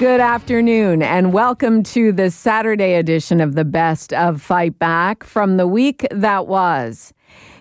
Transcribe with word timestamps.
Good 0.00 0.22
afternoon, 0.22 1.02
and 1.02 1.30
welcome 1.30 1.82
to 1.82 2.10
the 2.10 2.30
Saturday 2.30 2.94
edition 2.94 3.38
of 3.38 3.54
the 3.54 3.66
Best 3.66 4.14
of 4.14 4.40
Fight 4.40 4.78
Back 4.78 5.22
from 5.22 5.58
the 5.58 5.66
week 5.66 6.06
that 6.10 6.46
was. 6.46 7.12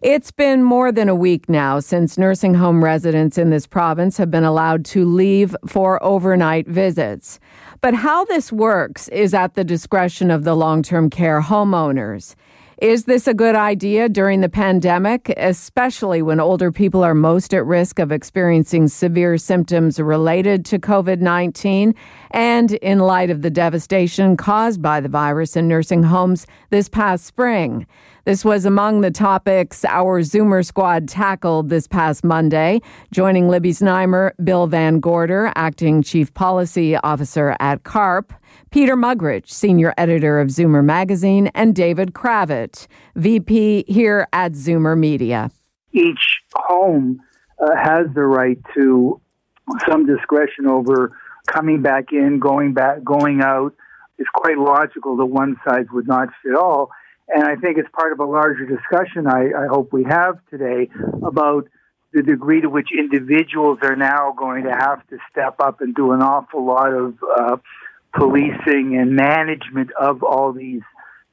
It's 0.02 0.31
been 0.31 0.63
more 0.63 0.94
than 0.94 1.09
a 1.09 1.16
week 1.16 1.49
now 1.49 1.81
since 1.81 2.17
nursing 2.17 2.53
home 2.53 2.81
residents 2.81 3.38
in 3.38 3.49
this 3.49 3.67
province 3.67 4.16
have 4.16 4.31
been 4.31 4.45
allowed 4.45 4.85
to 4.85 5.03
leave 5.03 5.53
for 5.67 6.02
overnight 6.02 6.66
visits. 6.66 7.41
But 7.81 7.94
how 7.94 8.23
this 8.23 8.53
works 8.53 9.09
is 9.09 9.33
at 9.33 9.55
the 9.55 9.66
discretion 9.66 10.31
of 10.31 10.45
the 10.45 10.55
long 10.55 10.81
term 10.81 11.09
care 11.09 11.41
homeowners. 11.41 12.35
Is 12.81 13.03
this 13.03 13.27
a 13.27 13.33
good 13.33 13.55
idea 13.55 14.07
during 14.07 14.39
the 14.39 14.47
pandemic, 14.47 15.33
especially 15.35 16.21
when 16.21 16.39
older 16.39 16.71
people 16.71 17.03
are 17.03 17.13
most 17.13 17.53
at 17.53 17.65
risk 17.65 17.99
of 17.99 18.09
experiencing 18.09 18.88
severe 18.88 19.38
symptoms 19.38 19.99
related 19.99 20.63
to 20.67 20.79
COVID 20.79 21.19
19 21.19 21.93
and 22.31 22.71
in 22.71 22.99
light 22.99 23.29
of 23.29 23.41
the 23.41 23.49
devastation 23.49 24.38
caused 24.38 24.81
by 24.81 25.02
the 25.02 25.09
virus 25.09 25.57
in 25.57 25.67
nursing 25.67 26.03
homes 26.03 26.47
this 26.69 26.88
past 26.88 27.25
spring? 27.25 27.85
This 28.23 28.45
was 28.45 28.63
among 28.63 29.02
the 29.02 29.11
topics 29.11 29.83
our 29.83 30.21
Zoomer 30.21 30.66
squad 30.66 31.09
tackled 31.09 31.67
this 31.67 31.86
past 31.86 32.23
Monday. 32.23 32.80
Joining 33.11 33.49
Libby 33.49 33.71
Znaimer, 33.71 34.31
Bill 34.41 34.69
Vangorder, 34.69 35.52
Acting 35.58 36.02
Chief 36.02 36.33
Policy 36.33 36.95
Officer 36.95 37.58
at 37.59 37.83
CARP, 37.83 38.31
Peter 38.72 38.95
Muggeridge, 38.95 39.50
Senior 39.50 39.94
Editor 39.98 40.39
of 40.39 40.50
Zoomer 40.50 40.84
Magazine, 40.84 41.48
and 41.56 41.75
David 41.75 42.14
Cravit, 42.14 42.86
VP 43.16 43.86
here 43.88 44.28
at 44.31 44.52
Zoomer 44.52 44.98
Media. 44.98 45.50
Each 45.92 46.38
home 46.53 47.20
uh, 47.59 47.76
has 47.76 48.06
the 48.14 48.22
right 48.22 48.59
to 48.76 49.20
some 49.89 50.06
discretion 50.06 50.67
over 50.67 51.17
coming 51.48 51.81
back 51.81 52.11
in, 52.11 52.39
going 52.39 52.73
back, 52.73 53.03
going 53.03 53.42
out. 53.42 53.73
It's 54.20 54.30
quite 54.36 54.58
logical 54.59 55.17
that 55.17 55.26
one 55.26 55.56
size 55.67 55.86
would 55.92 56.08
not 56.08 56.30
fit 56.44 56.56
all. 56.56 56.92
And 57.28 57.44
I 57.44 57.56
think 57.56 57.78
it's 57.78 57.89
part 57.94 58.11
of 58.11 58.20
a 58.20 58.26
larger 58.26 58.66
discussion 58.66 59.26
I, 59.28 59.50
I 59.64 59.67
hope 59.67 59.92
we 59.92 60.04
have 60.04 60.39
today 60.50 60.89
about 61.26 61.67
the 62.14 62.22
degree 62.22 62.61
to 62.61 62.70
which 62.70 62.89
individuals 62.92 63.80
are 63.81 63.95
now 63.95 64.33
going 64.38 64.64
to 64.64 64.72
have 64.72 65.06
to 65.08 65.17
step 65.31 65.56
up 65.59 65.81
and 65.81 65.94
do 65.94 66.11
an 66.11 66.22
awful 66.22 66.66
lot 66.66 66.92
of 66.92 67.16
uh, 67.39 67.58
policing 68.13 68.97
and 68.97 69.15
management 69.15 69.91
of 69.99 70.23
all 70.23 70.52
these 70.52 70.81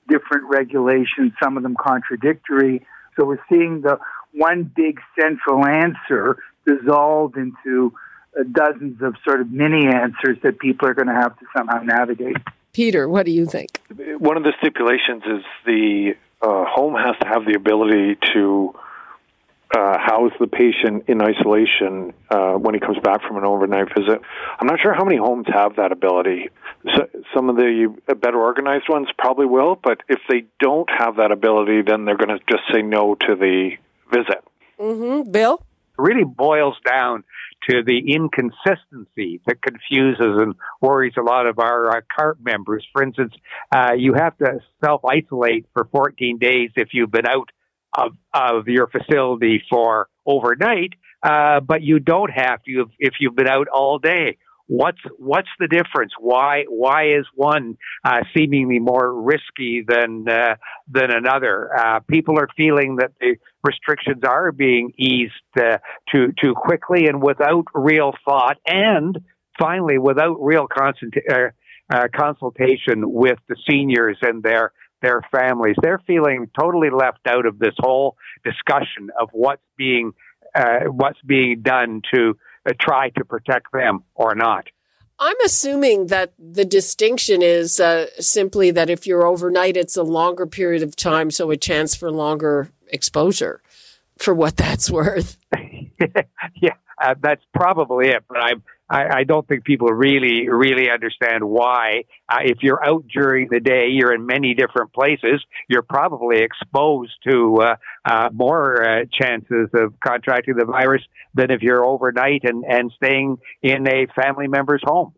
different 0.09 0.45
regulations, 0.49 1.33
some 1.43 1.57
of 1.57 1.63
them 1.63 1.77
contradictory. 1.79 2.87
So 3.17 3.25
we're 3.25 3.43
seeing 3.49 3.81
the 3.81 3.99
one 4.33 4.65
big 4.65 5.01
central 5.19 5.65
answer 5.65 6.37
dissolved 6.67 7.37
into 7.37 7.93
uh, 8.39 8.43
dozens 8.51 9.01
of 9.03 9.15
sort 9.25 9.41
of 9.41 9.51
mini 9.51 9.87
answers 9.87 10.39
that 10.43 10.59
people 10.59 10.89
are 10.89 10.95
going 10.95 11.09
to 11.09 11.15
have 11.15 11.39
to 11.39 11.47
somehow 11.57 11.81
navigate. 11.83 12.37
Peter, 12.73 13.09
what 13.09 13.25
do 13.25 13.33
you 13.33 13.47
think? 13.47 13.81
One 14.19 14.37
of 14.37 14.43
the 14.43 14.53
stipulations 14.61 15.23
is 15.25 15.43
the 15.65 16.15
uh, 16.43 16.65
home 16.67 16.95
has 16.95 17.17
to 17.23 17.27
have 17.27 17.47
the 17.47 17.55
ability 17.55 18.19
to 18.35 18.75
uh, 19.75 19.99
house 19.99 20.33
the 20.39 20.47
patient 20.47 21.05
in 21.09 21.21
isolation 21.21 22.13
uh, 22.31 22.53
when 22.53 22.75
he 22.75 22.81
comes 22.81 22.99
back 23.03 23.21
from 23.27 23.37
an 23.37 23.45
overnight 23.45 23.89
visit. 23.97 24.21
I'm 24.61 24.67
not 24.67 24.81
sure 24.81 24.95
how 24.95 25.05
many 25.05 25.17
homes 25.17 25.47
have 25.53 25.77
that 25.77 25.93
ability. 25.93 26.51
So, 26.95 27.09
some 27.35 27.51
of 27.51 27.57
the 27.57 27.93
better 28.21 28.39
organized 28.39 28.89
ones 28.89 29.09
probably 29.19 29.47
will, 29.47 29.77
but 29.83 29.99
if 30.09 30.21
they 30.29 30.45
don't 30.61 30.89
have 30.97 31.17
that 31.17 31.33
ability, 31.33 31.83
then 31.83 32.05
they're 32.05 32.17
going 32.17 32.39
to 32.39 32.45
just 32.49 32.63
say 32.73 32.83
no 32.83 33.17
to 33.17 33.35
the 33.35 33.71
visit. 34.13 34.45
Mm-hmm. 34.79 35.31
Bill? 35.31 35.55
It 35.99 36.03
really 36.03 36.25
boils 36.25 36.77
down 36.87 37.25
to 37.71 37.83
the 37.83 38.15
inconsistency 38.15 39.41
that 39.47 39.61
confuses 39.63 40.21
and 40.21 40.55
worries 40.81 41.15
a 41.19 41.23
lot 41.23 41.47
of 41.47 41.59
our 41.59 41.97
uh, 41.97 42.01
CARP 42.17 42.39
members. 42.41 42.87
For 42.93 43.03
instance, 43.03 43.35
uh, 43.75 43.95
you 43.97 44.15
have 44.15 44.37
to 44.39 44.61
self 44.85 45.05
isolate 45.05 45.67
for 45.73 45.89
14 45.91 46.39
days 46.39 46.71
if 46.77 46.91
you've 46.93 47.11
been 47.11 47.27
out 47.27 47.51
of, 47.97 48.13
of 48.33 48.69
your 48.69 48.89
facility 48.89 49.63
for 49.71 50.09
overnight, 50.27 50.93
uh, 51.23 51.61
but 51.61 51.83
you 51.83 51.99
don't 51.99 52.31
have 52.31 52.63
to 52.65 52.87
if 52.99 53.15
you've 53.21 53.37
been 53.37 53.49
out 53.49 53.69
all 53.69 53.99
day. 53.99 54.39
What's 54.69 54.99
what's 55.19 55.49
the 55.61 55.69
difference? 55.69 56.13
Why 56.19 56.65
why 56.69 57.11
is 57.19 57.25
one 57.35 57.79
uh, 58.05 58.23
seemingly 58.37 58.81
more 58.81 59.15
risky 59.15 59.85
than 59.87 60.27
uh, 60.29 60.57
than 60.89 61.13
another? 61.13 61.71
Uh, 61.79 62.01
people 62.01 62.37
are 62.39 62.49
feeling 62.57 62.97
that 62.97 63.13
the 63.21 63.37
restrictions 63.63 64.25
are 64.25 64.51
being 64.51 64.93
eased 64.99 65.33
uh, 65.61 65.79
too 66.13 66.33
too 66.43 66.55
quickly 66.55 67.07
and 67.07 67.23
without 67.23 67.67
real 67.75 68.13
thought, 68.25 68.57
and 68.67 69.19
finally 69.57 69.99
without 69.99 70.37
real 70.41 70.67
uh, 71.93 72.09
consultation 72.15 73.13
with 73.13 73.39
the 73.49 73.57
seniors 73.71 74.19
and 74.23 74.43
their 74.43 74.73
their 75.03 75.23
families. 75.35 75.77
They're 75.81 76.03
feeling 76.07 76.51
totally 76.59 76.91
left 76.91 77.27
out 77.27 77.47
of 77.47 77.59
this 77.59 77.75
whole 77.79 78.17
discussion 78.45 79.11
of 79.21 79.29
what's 79.33 79.63
being 79.77 80.13
what's 80.87 81.21
being 81.27 81.61
done 81.61 82.01
to 82.15 82.37
uh, 82.69 82.73
try 82.81 83.11
to 83.11 83.25
protect 83.25 83.73
them 83.73 84.05
or 84.15 84.35
not. 84.35 84.67
I'm 85.19 85.37
assuming 85.45 86.09
that 86.09 86.33
the 86.39 86.65
distinction 86.65 87.41
is 87.41 87.81
uh, 87.81 88.07
simply 88.19 88.71
that 88.73 88.91
if 88.91 89.07
you're 89.07 89.27
overnight, 89.27 89.77
it's 89.77 89.97
a 89.97 90.03
longer 90.03 90.47
period 90.47 90.83
of 90.83 90.95
time, 90.95 91.31
so 91.31 91.51
a 91.51 91.57
chance 91.57 91.95
for 91.95 92.11
longer 92.11 92.71
exposure, 92.89 93.63
for 94.19 94.35
what 94.35 94.57
that's 94.57 94.91
worth. 94.91 95.39
yeah, 96.55 96.75
uh, 97.03 97.15
that's 97.21 97.43
probably 97.55 98.09
it. 98.09 98.25
But 98.29 98.39
I'm 98.39 98.63
I, 98.89 99.19
I 99.19 99.25
don't 99.25 99.47
think 99.49 99.65
people 99.65 99.89
really, 99.89 100.49
really 100.49 100.91
understand 100.91 101.45
why. 101.45 102.05
Uh, 102.29 102.39
if 102.43 102.59
you're 102.63 102.85
out 102.85 103.05
during 103.13 103.49
the 103.51 103.61
day, 103.61 103.89
you're 103.91 104.15
in 104.15 104.27
many 104.27 104.55
different 104.55 104.93
places. 104.93 105.45
You're 105.69 105.83
probably 105.83 106.39
exposed 106.39 107.13
to 107.29 107.57
uh, 107.57 107.77
uh, 108.05 108.29
more 108.33 108.83
uh, 108.83 109.05
chances 109.13 109.69
of 109.75 109.95
contracting 110.01 110.57
the 110.57 110.65
virus 110.65 111.03
than 111.35 111.51
if 111.51 111.63
you're 111.63 111.85
overnight 111.85 112.43
and, 112.45 112.65
and 112.65 112.93
staying 112.97 113.39
in 113.63 113.89
a 113.89 114.07
family 114.15 114.47
member's 114.47 114.83
home. 114.85 115.15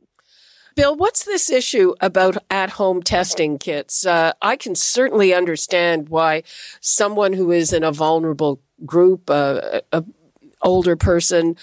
Bill, 0.75 0.97
what's 0.97 1.25
this 1.25 1.51
issue 1.51 1.95
about 2.01 2.37
at 2.49 2.71
home 2.71 3.03
testing 3.03 3.59
kits? 3.59 4.07
Uh, 4.07 4.33
I 4.41 4.55
can 4.55 4.77
certainly 4.77 5.35
understand 5.35 6.09
why 6.09 6.45
someone 6.81 7.33
who 7.33 7.51
is 7.51 7.73
in 7.73 7.83
a 7.83 7.91
vulnerable 7.91 8.63
group, 8.87 9.29
uh, 9.29 9.81
a 9.91 10.05
older 10.63 10.97
person, 10.97 11.57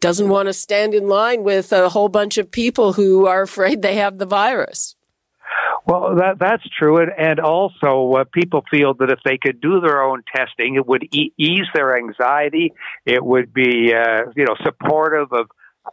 doesn't 0.00 0.28
want 0.28 0.46
to 0.46 0.52
stand 0.52 0.94
in 0.94 1.08
line 1.08 1.42
with 1.42 1.72
a 1.72 1.90
whole 1.90 2.08
bunch 2.08 2.38
of 2.38 2.50
people 2.50 2.94
who 2.94 3.26
are 3.26 3.42
afraid 3.42 3.82
they 3.82 3.96
have 3.96 4.18
the 4.18 4.26
virus. 4.26 4.96
Well, 5.86 6.16
that 6.16 6.38
that's 6.38 6.62
true, 6.78 6.98
and, 6.98 7.10
and 7.16 7.40
also 7.40 8.12
uh, 8.12 8.24
people 8.32 8.64
feel 8.70 8.94
that 8.94 9.10
if 9.10 9.18
they 9.24 9.38
could 9.38 9.60
do 9.60 9.80
their 9.80 10.02
own 10.02 10.22
testing, 10.34 10.76
it 10.76 10.86
would 10.86 11.04
e- 11.12 11.32
ease 11.36 11.66
their 11.74 11.96
anxiety. 11.96 12.72
It 13.04 13.24
would 13.24 13.52
be, 13.52 13.92
uh, 13.92 14.30
you 14.36 14.44
know, 14.44 14.54
supportive 14.62 15.32
of 15.32 15.50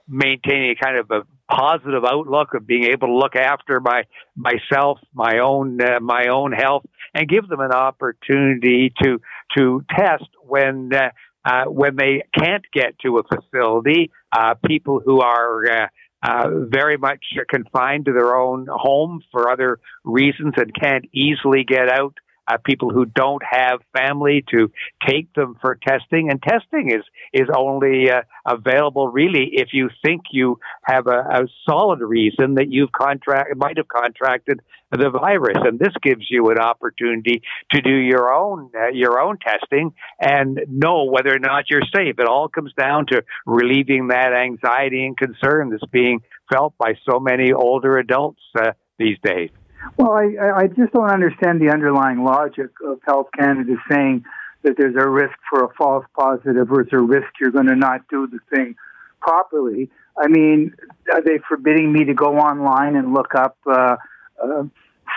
maintaining 0.08 0.72
a 0.72 0.76
kind 0.76 0.98
of 0.98 1.10
a 1.12 1.22
positive 1.50 2.04
outlook 2.04 2.54
of 2.54 2.68
being 2.68 2.84
able 2.84 3.08
to 3.08 3.14
look 3.14 3.36
after 3.36 3.80
my 3.80 4.04
myself, 4.36 5.00
my 5.14 5.40
own 5.40 5.82
uh, 5.82 6.00
my 6.02 6.28
own 6.28 6.52
health, 6.52 6.84
and 7.14 7.28
give 7.28 7.48
them 7.48 7.62
an 7.62 7.72
opportunity 7.72 8.94
to 9.02 9.20
to 9.58 9.84
test 9.96 10.28
when 10.44 10.92
uh, 10.94 11.10
uh, 11.48 11.66
when 11.66 11.96
they 11.96 12.24
can't 12.38 12.66
get 12.74 13.00
to 13.00 13.20
a 13.20 13.24
facility, 13.24 14.12
uh, 14.38 14.56
people 14.66 15.02
who 15.04 15.22
are 15.22 15.64
uh, 15.72 15.88
uh, 16.22 16.50
very 16.68 16.98
much 16.98 17.24
confined 17.50 18.06
to 18.06 18.12
their 18.12 18.36
own 18.36 18.68
home 18.70 19.22
for 19.32 19.50
other 19.50 19.80
reasons 20.04 20.54
and 20.58 20.74
can't 20.74 21.06
easily 21.14 21.64
get 21.64 21.90
out 21.90 22.16
uh, 22.48 22.58
people 22.64 22.90
who 22.90 23.06
don't 23.06 23.44
have 23.50 23.80
family 23.96 24.44
to 24.50 24.72
take 25.08 25.34
them 25.34 25.56
for 25.62 25.76
testing. 25.76 26.30
And 26.30 26.42
testing 26.42 26.92
is 26.92 27.04
is 27.34 27.48
only 27.56 28.10
uh, 28.10 28.22
available 28.46 29.10
really 29.10 29.50
if 29.54 29.70
you 29.74 29.90
think 30.04 30.22
you 30.32 30.60
have 30.84 31.08
a, 31.08 31.20
a 31.20 31.48
solid 31.70 32.00
reason 32.00 32.56
that 32.56 32.72
you've 32.72 32.92
contract 32.92 33.56
might 33.58 33.78
have 33.78 33.88
contracted 33.88 34.62
the 34.92 35.10
virus. 35.10 35.58
And 35.58 35.80
this 35.80 35.94
gives 36.02 36.26
you 36.30 36.50
an 36.50 36.60
opportunity 36.60 37.42
to 37.72 37.82
do 37.82 37.94
your 37.94 38.34
own 38.34 38.72
uh, 38.76 38.90
your 38.90 39.20
own 39.20 39.38
testing 39.40 39.94
and 40.20 40.60
know 40.70 41.06
whether 41.06 41.34
or 41.34 41.40
not 41.40 41.70
you're 41.70 41.82
safe. 41.96 42.16
It 42.20 42.28
all 42.28 42.48
comes 42.48 42.74
down 42.78 43.08
to 43.08 43.24
relieving 43.46 44.08
that 44.10 44.34
anxiety 44.34 45.06
and 45.06 45.18
concern 45.18 45.70
that's 45.70 45.86
being 45.92 46.22
felt 46.52 46.74
by 46.78 46.94
so 47.10 47.20
many 47.20 47.52
older 47.52 47.98
adults 47.98 48.42
uh, 48.58 48.72
these 48.98 49.18
days. 49.24 49.50
Well, 49.96 50.12
I, 50.12 50.64
I 50.64 50.68
just 50.68 50.94
don't 50.94 51.10
understand 51.10 51.62
the 51.62 51.72
underlying 51.72 52.24
logic 52.24 52.72
of 52.86 53.00
Health 53.06 53.28
Canada 53.38 53.76
saying 53.90 54.26
that 54.64 54.76
there's 54.78 54.96
a 54.96 55.08
risk 55.08 55.38
for 55.50 55.64
a 55.64 55.70
false 55.78 56.06
positive 56.18 56.72
or 56.72 56.84
there's 56.84 56.94
a 56.94 57.00
risk 57.00 57.28
you're 57.40 57.52
going 57.52 57.68
to 57.68 57.76
not 57.76 58.08
do 58.10 58.28
the 58.28 58.40
thing 58.54 58.76
properly. 59.22 59.90
I 60.18 60.28
mean, 60.28 60.74
are 61.12 61.22
they 61.22 61.40
forbidding 61.48 61.92
me 61.92 62.06
to 62.06 62.14
go 62.14 62.38
online 62.38 62.96
and 62.96 63.14
look 63.14 63.36
up 63.36 63.58
uh, 63.66 63.98
uh, 64.44 64.64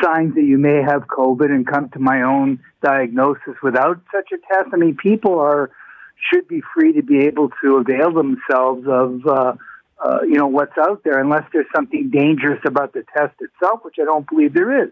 signs 0.02 0.34
that 0.34 0.44
you 0.44 0.58
may 0.58 0.82
have 0.82 1.06
COVID 1.06 1.50
and 1.50 1.66
come 1.66 1.88
to 1.90 1.98
my 1.98 2.22
own 2.22 2.60
diagnosis 2.82 3.54
without 3.62 4.00
such 4.14 4.30
a 4.32 4.38
test? 4.52 4.70
I 4.72 4.76
mean, 4.76 4.96
people 4.96 5.38
are 5.38 5.70
should 6.30 6.46
be 6.48 6.62
free 6.74 6.92
to 6.92 7.02
be 7.02 7.20
able 7.20 7.50
to 7.62 7.76
avail 7.76 8.12
themselves 8.12 8.86
of 8.86 9.26
uh, 9.26 9.54
uh, 10.04 10.18
you 10.22 10.34
know 10.34 10.46
what's 10.46 10.76
out 10.78 11.02
there, 11.04 11.18
unless 11.18 11.44
there's 11.52 11.66
something 11.74 12.10
dangerous 12.10 12.60
about 12.64 12.92
the 12.92 13.04
test 13.16 13.34
itself, 13.40 13.80
which 13.82 13.96
I 14.00 14.04
don't 14.04 14.28
believe 14.28 14.54
there 14.54 14.84
is. 14.84 14.90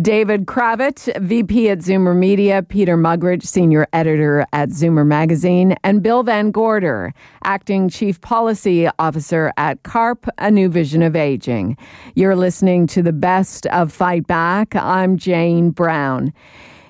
David 0.00 0.46
Cravit, 0.46 1.08
VP 1.20 1.70
at 1.70 1.78
Zoomer 1.78 2.16
Media, 2.16 2.62
Peter 2.62 2.96
Muggeridge, 2.96 3.42
Senior 3.42 3.88
Editor 3.92 4.46
at 4.52 4.68
Zoomer 4.68 5.04
Magazine, 5.04 5.74
and 5.82 6.02
Bill 6.02 6.22
Vangorder, 6.22 7.12
Acting 7.42 7.88
Chief 7.88 8.20
Policy 8.20 8.88
Officer 8.98 9.50
at 9.56 9.82
CARP, 9.82 10.28
A 10.38 10.50
New 10.50 10.68
Vision 10.68 11.02
of 11.02 11.16
Aging. 11.16 11.76
You're 12.14 12.36
listening 12.36 12.86
to 12.88 13.02
the 13.02 13.14
best 13.14 13.66
of 13.68 13.90
Fight 13.92 14.26
Back. 14.26 14.76
I'm 14.76 15.16
Jane 15.16 15.70
Brown. 15.70 16.32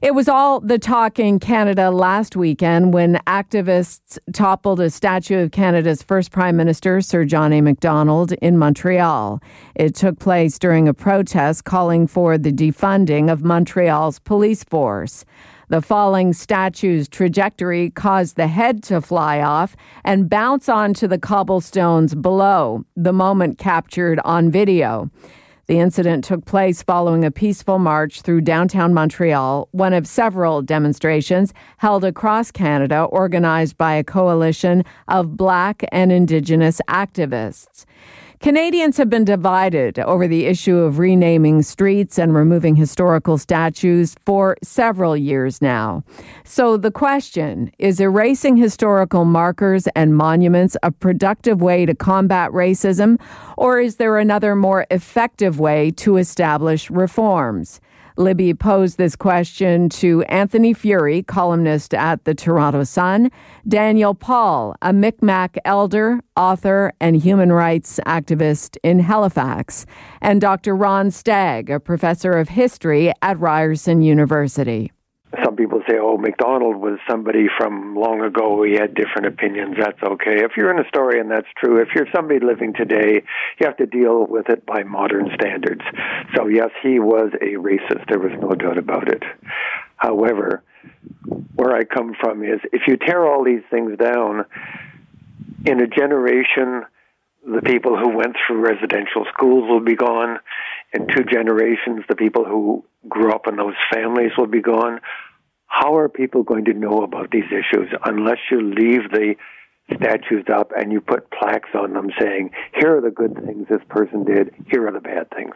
It 0.00 0.14
was 0.14 0.28
all 0.28 0.60
the 0.60 0.78
talk 0.78 1.18
in 1.18 1.40
Canada 1.40 1.90
last 1.90 2.36
weekend 2.36 2.94
when 2.94 3.16
activists 3.26 4.16
toppled 4.32 4.78
a 4.78 4.90
statue 4.90 5.40
of 5.40 5.50
Canada's 5.50 6.04
first 6.04 6.30
Prime 6.30 6.56
Minister, 6.56 7.00
Sir 7.00 7.24
John 7.24 7.52
A. 7.52 7.60
Macdonald, 7.60 8.30
in 8.34 8.58
Montreal. 8.58 9.42
It 9.74 9.96
took 9.96 10.20
place 10.20 10.56
during 10.56 10.86
a 10.86 10.94
protest 10.94 11.64
calling 11.64 12.06
for 12.06 12.38
the 12.38 12.52
defunding 12.52 13.28
of 13.28 13.42
Montreal's 13.42 14.20
police 14.20 14.62
force. 14.62 15.24
The 15.66 15.82
falling 15.82 16.32
statue's 16.32 17.08
trajectory 17.08 17.90
caused 17.90 18.36
the 18.36 18.46
head 18.46 18.84
to 18.84 19.00
fly 19.00 19.40
off 19.40 19.74
and 20.04 20.30
bounce 20.30 20.68
onto 20.68 21.08
the 21.08 21.18
cobblestones 21.18 22.14
below, 22.14 22.84
the 22.94 23.12
moment 23.12 23.58
captured 23.58 24.20
on 24.24 24.52
video. 24.52 25.10
The 25.68 25.80
incident 25.80 26.24
took 26.24 26.46
place 26.46 26.82
following 26.82 27.26
a 27.26 27.30
peaceful 27.30 27.78
march 27.78 28.22
through 28.22 28.40
downtown 28.40 28.94
Montreal, 28.94 29.68
one 29.72 29.92
of 29.92 30.06
several 30.06 30.62
demonstrations 30.62 31.52
held 31.76 32.04
across 32.04 32.50
Canada 32.50 33.02
organized 33.02 33.76
by 33.76 33.92
a 33.92 34.02
coalition 34.02 34.82
of 35.08 35.36
Black 35.36 35.84
and 35.92 36.10
Indigenous 36.10 36.80
activists. 36.88 37.84
Canadians 38.40 38.96
have 38.96 39.10
been 39.10 39.24
divided 39.24 39.98
over 39.98 40.28
the 40.28 40.46
issue 40.46 40.76
of 40.76 41.00
renaming 41.00 41.60
streets 41.60 42.20
and 42.20 42.32
removing 42.32 42.76
historical 42.76 43.36
statues 43.36 44.14
for 44.24 44.56
several 44.62 45.16
years 45.16 45.60
now. 45.60 46.04
So 46.44 46.76
the 46.76 46.92
question 46.92 47.72
is 47.80 47.98
erasing 47.98 48.56
historical 48.56 49.24
markers 49.24 49.88
and 49.96 50.16
monuments 50.16 50.76
a 50.84 50.92
productive 50.92 51.60
way 51.60 51.84
to 51.84 51.96
combat 51.96 52.52
racism, 52.52 53.20
or 53.56 53.80
is 53.80 53.96
there 53.96 54.18
another 54.18 54.54
more 54.54 54.86
effective 54.92 55.58
way 55.58 55.90
to 55.92 56.16
establish 56.16 56.88
reforms? 56.90 57.80
Libby 58.18 58.52
posed 58.52 58.98
this 58.98 59.14
question 59.14 59.88
to 59.88 60.22
Anthony 60.24 60.74
Furey, 60.74 61.24
columnist 61.24 61.94
at 61.94 62.24
the 62.24 62.34
Toronto 62.34 62.82
Sun, 62.82 63.30
Daniel 63.68 64.12
Paul, 64.12 64.74
a 64.82 64.92
Micmac 64.92 65.56
elder, 65.64 66.18
author, 66.36 66.92
and 67.00 67.16
human 67.16 67.52
rights 67.52 68.00
activist 68.06 68.76
in 68.82 68.98
Halifax, 68.98 69.86
and 70.20 70.40
Dr. 70.40 70.74
Ron 70.74 71.12
Stagg, 71.12 71.70
a 71.70 71.78
professor 71.78 72.32
of 72.32 72.48
history 72.48 73.12
at 73.22 73.38
Ryerson 73.38 74.02
University 74.02 74.90
some 75.44 75.56
people 75.56 75.82
say, 75.88 75.96
oh, 76.00 76.16
Macdonald 76.16 76.76
was 76.76 76.98
somebody 77.08 77.48
from 77.58 77.94
long 77.94 78.22
ago. 78.22 78.62
He 78.62 78.72
had 78.72 78.94
different 78.94 79.26
opinions. 79.26 79.76
That's 79.78 80.02
okay. 80.02 80.42
If 80.42 80.52
you're 80.56 80.70
in 80.70 80.84
a 80.84 80.88
story 80.88 81.20
and 81.20 81.30
that's 81.30 81.46
true, 81.56 81.82
if 81.82 81.88
you're 81.94 82.06
somebody 82.14 82.40
living 82.40 82.72
today, 82.72 83.22
you 83.60 83.66
have 83.66 83.76
to 83.76 83.86
deal 83.86 84.26
with 84.26 84.48
it 84.48 84.64
by 84.64 84.84
modern 84.84 85.30
standards. 85.34 85.82
So, 86.34 86.46
yes, 86.46 86.70
he 86.82 86.98
was 86.98 87.30
a 87.42 87.56
racist. 87.56 88.08
There 88.08 88.18
was 88.18 88.32
no 88.40 88.54
doubt 88.54 88.78
about 88.78 89.08
it. 89.08 89.22
However, 89.96 90.62
where 91.54 91.76
I 91.76 91.84
come 91.84 92.14
from 92.18 92.42
is 92.42 92.60
if 92.72 92.82
you 92.86 92.96
tear 92.96 93.26
all 93.26 93.44
these 93.44 93.62
things 93.70 93.98
down, 93.98 94.46
in 95.66 95.80
a 95.80 95.86
generation, 95.86 96.84
the 97.44 97.62
people 97.62 97.96
who 97.96 98.16
went 98.16 98.36
through 98.46 98.60
residential 98.60 99.24
schools 99.32 99.68
will 99.68 99.84
be 99.84 99.96
gone. 99.96 100.38
In 100.92 101.06
two 101.06 101.24
generations, 101.24 102.04
the 102.08 102.16
people 102.16 102.44
who 102.44 102.84
grew 103.08 103.32
up 103.32 103.46
in 103.46 103.56
those 103.56 103.74
families 103.92 104.32
will 104.38 104.46
be 104.46 104.62
gone. 104.62 105.00
How 105.66 105.96
are 105.96 106.08
people 106.08 106.42
going 106.42 106.64
to 106.64 106.72
know 106.72 107.02
about 107.02 107.30
these 107.30 107.44
issues 107.46 107.92
unless 108.04 108.38
you 108.50 108.62
leave 108.62 109.10
the 109.10 109.34
statues 109.94 110.44
up 110.52 110.72
and 110.76 110.92
you 110.92 111.00
put 111.00 111.30
plaques 111.30 111.70
on 111.74 111.92
them 111.92 112.10
saying, 112.18 112.50
here 112.74 112.96
are 112.96 113.00
the 113.00 113.10
good 113.10 113.34
things 113.44 113.66
this 113.68 113.82
person 113.88 114.24
did, 114.24 114.54
here 114.70 114.86
are 114.86 114.92
the 114.92 115.00
bad 115.00 115.30
things? 115.30 115.54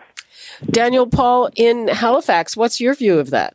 Daniel 0.70 1.06
Paul 1.06 1.50
in 1.54 1.88
Halifax, 1.88 2.56
what's 2.56 2.80
your 2.80 2.94
view 2.94 3.18
of 3.18 3.30
that? 3.30 3.54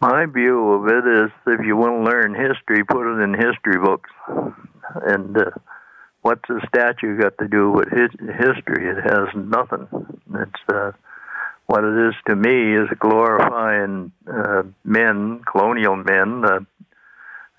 My 0.00 0.26
view 0.26 0.72
of 0.72 0.88
it 0.88 1.24
is 1.24 1.30
if 1.46 1.64
you 1.64 1.76
want 1.76 2.04
to 2.04 2.10
learn 2.10 2.34
history, 2.34 2.84
put 2.84 3.06
it 3.06 3.22
in 3.22 3.32
history 3.32 3.78
books. 3.82 4.10
And 5.06 5.36
uh, 5.36 5.50
what's 6.26 6.50
a 6.50 6.58
statue 6.66 7.16
got 7.16 7.38
to 7.38 7.46
do 7.46 7.70
with 7.70 7.88
his, 7.88 8.10
history? 8.18 8.90
It 8.90 8.98
has 9.00 9.28
nothing. 9.36 9.86
It's 10.34 10.62
uh, 10.68 10.90
what 11.66 11.84
it 11.84 12.08
is 12.08 12.14
to 12.26 12.34
me 12.34 12.76
is 12.76 12.88
glorifying 12.98 14.10
uh, 14.26 14.64
men, 14.82 15.42
colonial 15.50 15.94
men, 15.94 16.40
that 16.40 16.66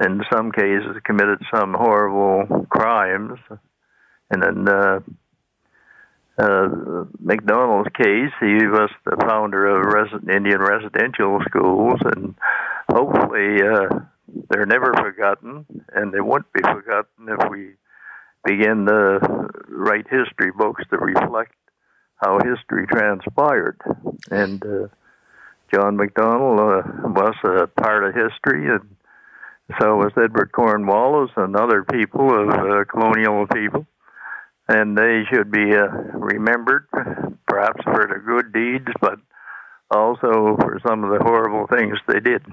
in 0.01 0.21
some 0.29 0.51
cases 0.51 0.97
committed 1.05 1.39
some 1.55 1.73
horrible 1.73 2.67
crimes. 2.69 3.39
And 4.29 4.43
in 4.43 4.67
uh, 4.67 4.99
uh, 6.37 7.05
Macdonald's 7.21 7.89
case, 7.95 8.33
he 8.41 8.67
was 8.67 8.89
the 9.05 9.15
founder 9.29 9.65
of 9.65 9.85
res- 9.93 10.35
Indian 10.35 10.59
residential 10.59 11.39
schools, 11.47 12.01
and 12.03 12.35
hopefully 12.91 13.61
uh, 13.61 13.99
they're 14.49 14.65
never 14.65 14.93
forgotten, 14.93 15.65
and 15.93 16.11
they 16.11 16.19
won't 16.19 16.51
be 16.51 16.61
forgotten 16.61 17.29
if 17.29 17.49
we 17.49 17.69
begin 18.47 18.85
to 18.85 19.19
write 19.67 20.07
history 20.09 20.51
books 20.57 20.83
that 20.89 21.01
reflect 21.01 21.53
how 22.15 22.39
history 22.39 22.87
transpired. 22.87 23.79
And 24.31 24.63
uh, 24.65 24.87
John 25.73 25.97
Macdonald 25.97 26.59
uh, 26.59 26.81
was 27.03 27.35
a 27.43 27.67
part 27.67 28.05
of 28.05 28.15
history, 28.15 28.69
and 28.69 28.95
so 29.79 29.97
was 29.97 30.13
Edward 30.17 30.51
Cornwallis 30.53 31.31
and 31.35 31.55
other 31.55 31.83
people 31.83 32.27
of 32.41 32.49
uh, 32.49 32.85
colonial 32.85 33.45
people. 33.47 33.85
And 34.69 34.97
they 34.97 35.23
should 35.31 35.51
be 35.51 35.73
uh, 35.73 35.87
remembered, 36.13 36.87
perhaps 37.47 37.83
for 37.83 38.05
their 38.07 38.19
good 38.19 38.51
deeds, 38.51 38.87
but 38.99 39.19
also 39.91 40.57
for 40.59 40.79
some 40.85 41.03
of 41.03 41.11
the 41.11 41.23
horrible 41.23 41.67
things 41.67 41.97
they 42.07 42.19
did. 42.19 42.43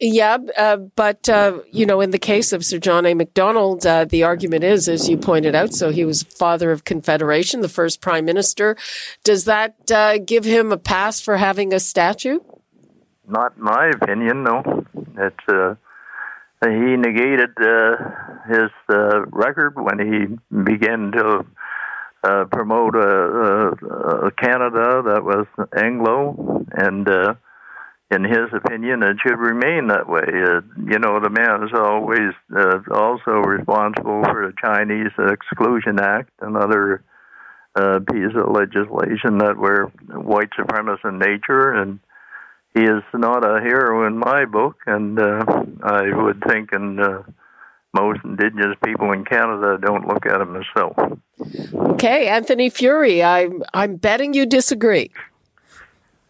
Yeah, 0.00 0.38
uh, 0.56 0.76
but 0.76 1.28
uh, 1.28 1.60
you 1.70 1.86
know, 1.86 2.00
in 2.00 2.10
the 2.10 2.18
case 2.18 2.52
of 2.52 2.64
Sir 2.64 2.78
John 2.78 3.06
A. 3.06 3.14
Macdonald, 3.14 3.86
uh, 3.86 4.04
the 4.04 4.24
argument 4.24 4.64
is, 4.64 4.88
as 4.88 5.08
you 5.08 5.16
pointed 5.16 5.54
out, 5.54 5.72
so 5.72 5.90
he 5.90 6.04
was 6.04 6.22
father 6.22 6.72
of 6.72 6.84
Confederation, 6.84 7.60
the 7.60 7.68
first 7.68 8.00
prime 8.00 8.24
minister. 8.24 8.76
Does 9.24 9.44
that 9.44 9.90
uh, 9.90 10.18
give 10.18 10.44
him 10.44 10.72
a 10.72 10.78
pass 10.78 11.20
for 11.20 11.36
having 11.36 11.72
a 11.72 11.80
statue? 11.80 12.40
Not 13.28 13.58
my 13.58 13.90
opinion. 13.90 14.42
No, 14.42 14.84
it's 15.16 15.48
uh, 15.48 15.74
he 16.62 16.96
negated 16.96 17.50
uh, 17.60 17.96
his 18.48 18.70
record 18.88 19.74
when 19.76 19.98
he 19.98 20.62
began 20.64 21.12
to 21.12 21.46
uh, 22.22 22.44
promote 22.50 22.94
a, 22.96 23.00
a, 23.00 24.26
a, 24.26 24.30
Canada 24.32 25.02
that 25.06 25.24
was 25.24 25.46
Anglo, 25.76 26.64
and 26.72 27.08
uh, 27.08 27.34
in 28.10 28.24
his 28.24 28.52
opinion, 28.52 29.02
it 29.02 29.16
should 29.22 29.38
remain 29.38 29.86
that 29.88 30.08
way. 30.08 30.26
Uh, 30.26 30.60
you 30.84 30.98
know, 30.98 31.20
the 31.20 31.30
man 31.30 31.62
is 31.64 31.70
always 31.74 32.34
uh, 32.54 32.80
also 32.92 33.30
responsible 33.40 34.22
for 34.24 34.46
the 34.46 34.54
Chinese 34.60 35.12
Exclusion 35.18 35.98
Act 35.98 36.30
and 36.40 36.56
other 36.56 37.02
uh, 37.74 38.00
pieces 38.10 38.34
of 38.36 38.52
legislation 38.52 39.38
that 39.38 39.56
were 39.56 39.86
white 40.08 40.50
supremacist 40.58 41.08
in 41.08 41.18
nature, 41.18 41.72
and 41.72 42.00
he 42.74 42.82
is 42.82 43.02
not 43.14 43.44
a 43.44 43.60
hero 43.60 44.06
in 44.06 44.18
my 44.18 44.44
book, 44.44 44.76
and 44.86 45.18
uh, 45.18 45.44
I 45.82 46.14
would 46.14 46.42
think 46.48 46.72
in 46.72 47.00
uh, 47.00 47.22
most 47.94 48.20
indigenous 48.24 48.76
people 48.84 49.12
in 49.12 49.24
Canada 49.24 49.78
don't 49.80 50.06
look 50.06 50.26
at 50.26 50.40
him 50.40 50.56
as 50.56 50.64
so. 50.76 51.18
Okay, 51.94 52.28
Anthony 52.28 52.70
Furey, 52.70 53.24
I'm 53.24 53.62
I'm 53.74 53.96
betting 53.96 54.34
you 54.34 54.46
disagree. 54.46 55.10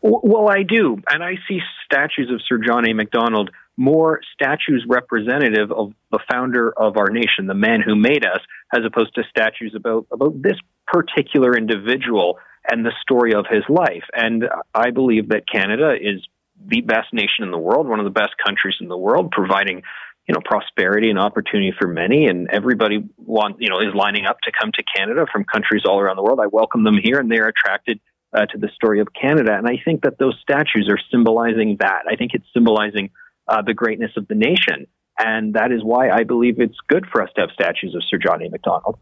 Well, 0.02 0.48
I 0.48 0.62
do, 0.62 1.02
and 1.08 1.22
I 1.22 1.34
see 1.46 1.60
statues 1.84 2.30
of 2.30 2.40
Sir 2.48 2.58
John 2.58 2.88
A. 2.88 2.94
Macdonald 2.94 3.50
more 3.76 4.20
statues 4.34 4.84
representative 4.88 5.70
of 5.72 5.92
the 6.10 6.18
founder 6.30 6.70
of 6.70 6.96
our 6.96 7.08
nation, 7.08 7.46
the 7.46 7.54
man 7.54 7.80
who 7.80 7.94
made 7.94 8.24
us, 8.24 8.40
as 8.74 8.80
opposed 8.84 9.14
to 9.14 9.22
statues 9.28 9.74
about 9.74 10.06
about 10.10 10.40
this 10.40 10.56
particular 10.86 11.56
individual. 11.56 12.38
and 12.70 12.84
the 12.84 12.92
story 13.00 13.32
of 13.34 13.46
his 13.50 13.64
life. 13.68 14.04
And 14.12 14.44
I 14.74 14.90
believe 14.90 15.30
that 15.30 15.48
Canada 15.50 15.94
is 16.00 16.26
the 16.66 16.82
best 16.82 17.12
nation 17.12 17.42
in 17.42 17.50
the 17.50 17.58
world, 17.58 17.88
one 17.88 17.98
of 17.98 18.04
the 18.04 18.10
best 18.10 18.34
countries 18.44 18.76
in 18.80 18.88
the 18.88 18.96
world, 18.96 19.30
providing 19.30 19.82
you 20.30 20.34
know 20.34 20.40
prosperity 20.44 21.10
and 21.10 21.18
opportunity 21.18 21.74
for 21.76 21.88
many 21.88 22.26
and 22.26 22.48
everybody 22.52 23.02
want 23.16 23.56
you 23.58 23.68
know 23.68 23.80
is 23.80 23.92
lining 23.96 24.26
up 24.26 24.38
to 24.44 24.52
come 24.52 24.70
to 24.72 24.82
Canada 24.94 25.26
from 25.32 25.42
countries 25.42 25.82
all 25.84 25.98
around 25.98 26.14
the 26.14 26.22
world. 26.22 26.38
I 26.40 26.46
welcome 26.46 26.84
them 26.84 26.96
here 27.02 27.18
and 27.18 27.28
they're 27.28 27.48
attracted 27.48 27.98
uh, 28.32 28.46
to 28.46 28.56
the 28.56 28.68
story 28.76 29.00
of 29.00 29.08
Canada. 29.12 29.56
And 29.58 29.66
I 29.66 29.82
think 29.84 30.02
that 30.02 30.20
those 30.20 30.38
statues 30.40 30.88
are 30.88 31.00
symbolizing 31.10 31.78
that. 31.80 32.02
I 32.08 32.14
think 32.14 32.30
it's 32.34 32.46
symbolizing 32.54 33.10
uh, 33.48 33.62
the 33.62 33.74
greatness 33.74 34.12
of 34.16 34.28
the 34.28 34.36
nation. 34.36 34.86
And 35.18 35.54
that 35.54 35.72
is 35.72 35.82
why 35.82 36.10
I 36.10 36.22
believe 36.22 36.60
it's 36.60 36.78
good 36.86 37.06
for 37.10 37.24
us 37.24 37.30
to 37.34 37.40
have 37.40 37.50
statues 37.52 37.96
of 37.96 38.02
Sir 38.08 38.18
John 38.24 38.40
A. 38.40 38.48
Macdonald 38.48 39.00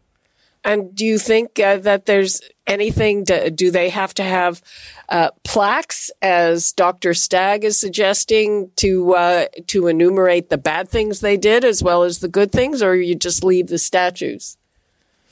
and 0.63 0.93
do 0.93 1.05
you 1.05 1.17
think 1.17 1.59
uh, 1.59 1.77
that 1.77 2.05
there's 2.05 2.41
anything? 2.67 3.25
To, 3.25 3.49
do 3.49 3.71
they 3.71 3.89
have 3.89 4.13
to 4.15 4.23
have 4.23 4.61
uh, 5.07 5.29
plaques, 5.43 6.11
as 6.21 6.73
Dr. 6.73 7.13
Stagg 7.13 7.63
is 7.63 7.79
suggesting, 7.79 8.71
to 8.77 9.13
uh, 9.15 9.45
to 9.67 9.87
enumerate 9.87 10.49
the 10.49 10.57
bad 10.57 10.89
things 10.89 11.21
they 11.21 11.37
did 11.37 11.63
as 11.63 11.81
well 11.81 12.03
as 12.03 12.19
the 12.19 12.27
good 12.27 12.51
things, 12.51 12.83
or 12.83 12.95
you 12.95 13.15
just 13.15 13.43
leave 13.43 13.67
the 13.67 13.77
statues? 13.77 14.57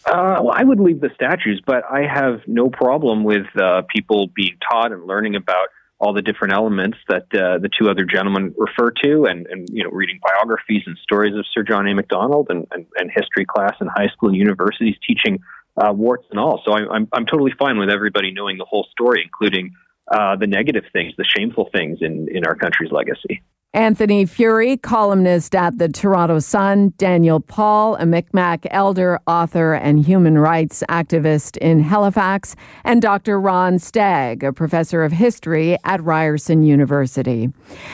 Uh, 0.06 0.40
well, 0.42 0.54
I 0.56 0.64
would 0.64 0.80
leave 0.80 1.02
the 1.02 1.10
statues, 1.14 1.62
but 1.66 1.84
I 1.92 2.08
have 2.08 2.42
no 2.48 2.70
problem 2.70 3.26
with 3.26 3.46
uh, 3.60 3.82
people 3.94 4.28
being 4.28 4.58
taught 4.70 4.94
and 4.94 5.06
learning 5.06 5.36
about 5.36 5.68
all 6.00 6.14
the 6.14 6.22
different 6.22 6.54
elements 6.54 6.98
that 7.10 7.24
uh, 7.34 7.58
the 7.58 7.70
two 7.80 7.90
other 7.90 8.06
gentlemen 8.06 8.54
refer 8.58 8.92
to, 9.04 9.26
and, 9.26 9.48
and 9.48 9.68
you 9.72 9.84
know, 9.84 9.90
reading 9.90 10.20
biographies 10.22 10.84
and 10.86 10.98
stories 11.02 11.36
of 11.36 11.46
Sir 11.54 11.64
John 11.64 11.88
A. 11.88 11.96
Macdonald, 11.96 12.48
and, 12.50 12.68
and, 12.72 12.86
and 12.98 13.10
history 13.14 13.46
class 13.46 13.74
in 13.82 13.88
high 13.88 14.08
school 14.14 14.30
and 14.30 14.38
universities 14.38 14.96
teaching 15.08 15.40
uh, 15.78 15.92
warts 15.94 16.26
and 16.32 16.40
all. 16.40 16.62
So 16.66 16.74
I, 16.74 16.88
I'm 16.92 17.08
I'm 17.14 17.26
totally 17.26 17.54
fine 17.58 17.78
with 17.78 17.90
everybody 17.90 18.32
knowing 18.32 18.58
the 18.58 18.66
whole 18.66 18.88
story, 18.92 19.22
including 19.24 19.74
uh, 20.12 20.36
the 20.36 20.48
negative 20.48 20.86
things, 20.94 21.14
the 21.18 21.26
shameful 21.26 21.70
things 21.72 22.00
in 22.02 22.28
in 22.32 22.46
our 22.46 22.56
country's 22.56 22.92
legacy. 22.92 23.42
Anthony 23.74 24.26
Furey, 24.26 24.82
columnist 24.82 25.54
at 25.54 25.78
the 25.78 25.90
Toronto 25.90 26.40
Sun, 26.40 26.94
Daniel 26.98 27.42
Paul, 27.42 27.96
a 27.98 28.06
Micmac 28.06 28.66
elder, 28.72 29.20
author, 29.28 29.74
and 29.74 30.06
human 30.06 30.38
rights 30.38 30.84
activist 30.90 31.58
in 31.58 31.82
Halifax, 31.82 32.56
and 32.86 33.02
Dr. 33.02 33.40
Ron 33.40 33.78
Stagg, 33.78 34.42
a 34.46 34.54
professor 34.54 35.04
of 35.04 35.12
history 35.12 35.78
at 35.84 36.02
Ryerson 36.02 36.64
University. 36.64 37.52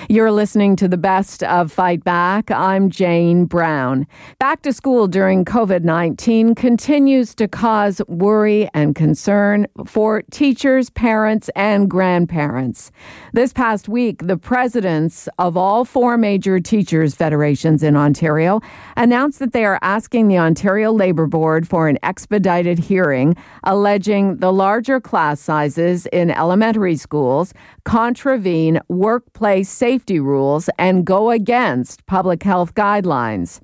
You're 0.09 0.31
listening 0.31 0.75
to 0.75 0.87
the 0.87 0.95
best 0.95 1.43
of 1.43 1.71
Fight 1.71 2.03
Back. 2.03 2.51
I'm 2.51 2.91
Jane 2.91 3.45
Brown. 3.45 4.05
Back 4.37 4.61
to 4.61 4.73
school 4.73 5.07
during 5.07 5.43
COVID 5.43 5.83
19 5.83 6.53
continues 6.53 7.33
to 7.35 7.47
cause 7.47 7.99
worry 8.07 8.69
and 8.75 8.93
concern 8.93 9.65
for 9.87 10.21
teachers, 10.29 10.91
parents, 10.91 11.49
and 11.55 11.89
grandparents. 11.89 12.91
This 13.33 13.51
past 13.51 13.89
week, 13.89 14.19
the 14.27 14.37
presidents 14.37 15.27
of 15.39 15.57
all 15.57 15.62
all 15.63 15.85
four 15.85 16.17
major 16.17 16.59
teachers' 16.59 17.15
federations 17.15 17.83
in 17.83 17.95
Ontario 17.95 18.59
announced 18.97 19.39
that 19.39 19.53
they 19.53 19.63
are 19.63 19.79
asking 19.81 20.27
the 20.27 20.37
Ontario 20.37 20.91
Labour 20.91 21.25
Board 21.25 21.65
for 21.65 21.87
an 21.87 21.97
expedited 22.03 22.77
hearing 22.77 23.33
alleging 23.63 24.35
the 24.39 24.51
larger 24.51 24.99
class 24.99 25.39
sizes 25.39 26.05
in 26.07 26.29
elementary 26.31 26.97
schools 26.97 27.53
contravene 27.85 28.77
workplace 28.89 29.69
safety 29.69 30.19
rules 30.19 30.69
and 30.77 31.05
go 31.05 31.31
against 31.31 32.05
public 32.07 32.43
health 32.43 32.75
guidelines. 32.75 33.61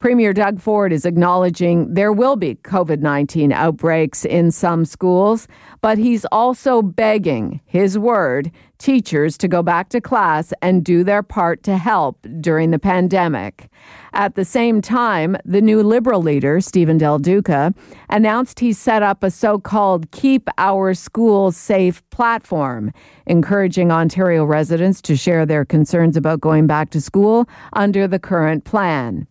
Premier 0.00 0.32
Doug 0.32 0.60
Ford 0.60 0.94
is 0.94 1.04
acknowledging 1.04 1.92
there 1.92 2.10
will 2.10 2.36
be 2.36 2.54
COVID 2.54 3.00
19 3.00 3.52
outbreaks 3.52 4.24
in 4.24 4.50
some 4.50 4.86
schools, 4.86 5.46
but 5.80 5.98
he's 5.98 6.24
also 6.26 6.82
begging, 6.82 7.60
his 7.64 7.98
word, 7.98 8.50
teachers 8.80 9.36
to 9.38 9.46
go 9.46 9.62
back 9.62 9.90
to 9.90 10.00
class 10.00 10.52
and 10.62 10.84
do 10.84 11.04
their 11.04 11.22
part 11.22 11.62
to 11.62 11.76
help 11.76 12.26
during 12.40 12.70
the 12.70 12.78
pandemic. 12.78 13.68
At 14.12 14.34
the 14.34 14.44
same 14.44 14.80
time, 14.80 15.36
the 15.44 15.60
new 15.60 15.82
Liberal 15.82 16.22
leader, 16.22 16.60
Stephen 16.60 16.98
Del 16.98 17.18
Duca, 17.18 17.72
announced 18.08 18.58
he 18.58 18.72
set 18.72 19.02
up 19.02 19.22
a 19.22 19.30
so 19.30 19.58
called 19.58 20.10
Keep 20.10 20.48
Our 20.58 20.94
Schools 20.94 21.56
Safe 21.56 22.02
platform, 22.10 22.92
encouraging 23.26 23.92
Ontario 23.92 24.44
residents 24.44 25.00
to 25.02 25.16
share 25.16 25.46
their 25.46 25.64
concerns 25.64 26.16
about 26.16 26.40
going 26.40 26.66
back 26.66 26.90
to 26.90 27.00
school 27.00 27.48
under 27.74 28.08
the 28.08 28.18
current 28.18 28.64
plan. 28.64 29.26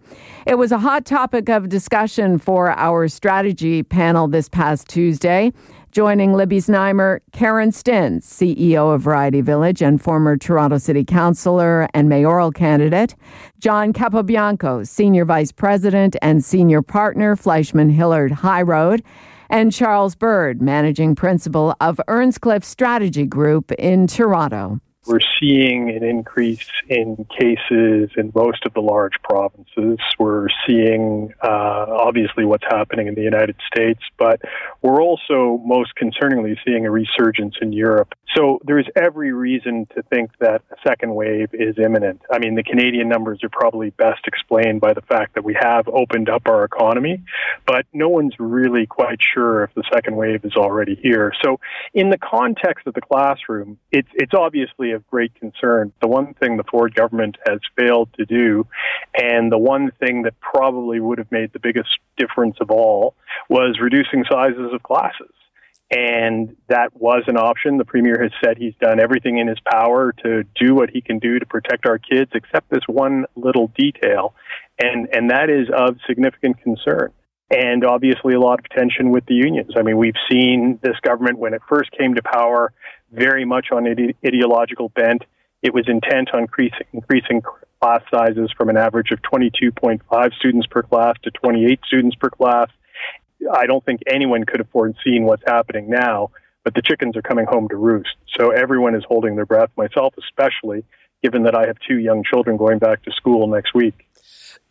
It 0.45 0.55
was 0.55 0.71
a 0.71 0.79
hot 0.79 1.05
topic 1.05 1.49
of 1.49 1.69
discussion 1.69 2.37
for 2.37 2.71
our 2.71 3.07
strategy 3.07 3.83
panel 3.83 4.27
this 4.27 4.47
past 4.47 4.87
Tuesday. 4.87 5.51
Joining 5.91 6.33
Libby 6.33 6.59
Znaimer, 6.59 7.19
Karen 7.31 7.71
Stintz, 7.71 8.21
CEO 8.21 8.93
of 8.93 9.01
Variety 9.01 9.41
Village 9.41 9.81
and 9.81 9.99
former 9.99 10.37
Toronto 10.37 10.77
City 10.77 11.03
Councillor 11.03 11.87
and 11.95 12.07
mayoral 12.07 12.51
candidate, 12.51 13.15
John 13.57 13.91
Capobianco, 13.91 14.87
Senior 14.87 15.25
Vice 15.25 15.51
President 15.51 16.15
and 16.21 16.45
Senior 16.45 16.83
Partner, 16.83 17.35
Fleishman 17.35 17.89
Hillard 17.89 18.31
High 18.31 18.61
Road, 18.61 19.01
and 19.49 19.71
Charles 19.71 20.13
Bird, 20.13 20.61
Managing 20.61 21.15
Principal 21.15 21.75
of 21.81 21.99
Earnscliffe 22.07 22.63
Strategy 22.63 23.25
Group 23.25 23.71
in 23.71 24.05
Toronto. 24.05 24.79
We're 25.09 25.21
seeing 25.41 25.89
an 25.89 26.03
increase 26.03 26.69
in 26.87 27.25
cases 27.35 28.11
in 28.15 28.31
most 28.35 28.63
of 28.67 28.75
the 28.75 28.79
large 28.79 29.15
provinces. 29.23 29.97
We're 30.19 30.49
seeing, 30.67 31.33
uh, 31.41 31.85
obviously, 31.89 32.45
what's 32.45 32.65
happening 32.69 33.07
in 33.07 33.15
the 33.15 33.23
United 33.23 33.55
States, 33.73 34.01
but 34.19 34.39
we're 34.83 35.01
also 35.01 35.59
most 35.65 35.93
concerningly 35.99 36.55
seeing 36.63 36.85
a 36.85 36.91
resurgence 36.91 37.55
in 37.59 37.73
Europe. 37.73 38.13
So 38.35 38.59
there's 38.63 38.87
every 38.95 39.33
reason 39.33 39.87
to 39.95 40.03
think 40.03 40.29
that 40.39 40.61
a 40.71 40.75
second 40.87 41.15
wave 41.15 41.49
is 41.53 41.79
imminent. 41.83 42.21
I 42.31 42.37
mean, 42.37 42.53
the 42.53 42.63
Canadian 42.63 43.09
numbers 43.09 43.39
are 43.43 43.49
probably 43.49 43.89
best 43.89 44.27
explained 44.27 44.79
by 44.79 44.93
the 44.93 45.01
fact 45.01 45.33
that 45.33 45.43
we 45.43 45.57
have 45.59 45.87
opened 45.87 46.29
up 46.29 46.43
our 46.45 46.63
economy, 46.63 47.23
but 47.65 47.87
no 47.93 48.09
one's 48.09 48.35
really 48.37 48.85
quite 48.85 49.17
sure 49.33 49.63
if 49.63 49.73
the 49.73 49.83
second 49.91 50.15
wave 50.15 50.45
is 50.45 50.55
already 50.55 50.99
here. 51.01 51.33
So, 51.43 51.59
in 51.95 52.11
the 52.11 52.19
context 52.19 52.85
of 52.85 52.93
the 52.93 53.01
classroom, 53.01 53.79
it's, 53.91 54.07
it's 54.13 54.35
obviously 54.35 54.91
of 54.99 55.07
great 55.07 55.33
concern. 55.35 55.91
The 56.01 56.07
one 56.07 56.33
thing 56.35 56.57
the 56.57 56.63
Ford 56.63 56.93
government 56.93 57.37
has 57.47 57.59
failed 57.77 58.09
to 58.17 58.25
do, 58.25 58.67
and 59.15 59.51
the 59.51 59.57
one 59.57 59.91
thing 59.99 60.23
that 60.23 60.39
probably 60.39 60.99
would 60.99 61.17
have 61.17 61.31
made 61.31 61.53
the 61.53 61.59
biggest 61.59 61.89
difference 62.17 62.57
of 62.61 62.69
all, 62.69 63.15
was 63.49 63.79
reducing 63.81 64.23
sizes 64.29 64.73
of 64.73 64.83
classes. 64.83 65.31
And 65.91 66.55
that 66.67 66.95
was 66.95 67.23
an 67.25 67.37
option. 67.37 67.77
The 67.77 67.85
premier 67.85 68.21
has 68.21 68.31
said 68.43 68.57
he's 68.57 68.75
done 68.79 68.99
everything 68.99 69.39
in 69.39 69.47
his 69.47 69.57
power 69.71 70.13
to 70.23 70.43
do 70.53 70.75
what 70.75 70.91
he 70.91 71.01
can 71.01 71.17
do 71.17 71.39
to 71.39 71.45
protect 71.47 71.87
our 71.87 71.97
kids, 71.97 72.29
except 72.35 72.69
this 72.69 72.83
one 72.87 73.25
little 73.35 73.71
detail. 73.75 74.35
And, 74.77 75.09
and 75.11 75.31
that 75.31 75.49
is 75.49 75.67
of 75.75 75.97
significant 76.07 76.61
concern 76.61 77.11
and 77.51 77.83
obviously 77.83 78.35
a 78.35 78.39
lot 78.39 78.59
of 78.59 78.69
tension 78.69 79.09
with 79.11 79.25
the 79.25 79.33
unions. 79.33 79.71
I 79.75 79.81
mean, 79.81 79.97
we've 79.97 80.13
seen 80.31 80.79
this 80.83 80.95
government 81.01 81.39
when 81.39 81.53
it 81.53 81.61
first 81.67 81.89
came 81.97 82.15
to 82.15 82.21
power 82.21 82.71
very 83.11 83.45
much 83.45 83.67
on 83.71 83.87
ide- 83.87 84.15
ideological 84.25 84.89
bent. 84.89 85.23
It 85.61 85.73
was 85.73 85.85
intent 85.87 86.29
on 86.33 86.41
increasing, 86.41 86.87
increasing 86.93 87.41
class 87.81 88.01
sizes 88.11 88.51
from 88.57 88.69
an 88.69 88.77
average 88.77 89.11
of 89.11 89.21
22.5 89.21 90.33
students 90.33 90.67
per 90.67 90.83
class 90.83 91.15
to 91.23 91.31
28 91.31 91.79
students 91.85 92.15
per 92.15 92.29
class. 92.29 92.69
I 93.53 93.65
don't 93.65 93.83
think 93.85 94.01
anyone 94.07 94.45
could 94.45 94.59
have 94.59 94.69
foreseen 94.69 95.23
what's 95.23 95.43
happening 95.45 95.89
now, 95.89 96.31
but 96.63 96.73
the 96.73 96.81
chickens 96.81 97.15
are 97.15 97.21
coming 97.21 97.45
home 97.45 97.69
to 97.69 97.77
roost. 97.77 98.15
So 98.37 98.51
everyone 98.51 98.95
is 98.95 99.03
holding 99.07 99.35
their 99.35 99.45
breath, 99.45 99.69
myself 99.77 100.13
especially, 100.17 100.83
given 101.23 101.43
that 101.43 101.55
I 101.55 101.67
have 101.67 101.77
two 101.87 101.97
young 101.97 102.23
children 102.23 102.57
going 102.57 102.79
back 102.79 103.03
to 103.03 103.11
school 103.11 103.47
next 103.47 103.73
week. 103.73 104.07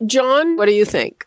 John, 0.06 0.56
what 0.56 0.66
do 0.66 0.72
you 0.72 0.84
think? 0.84 1.26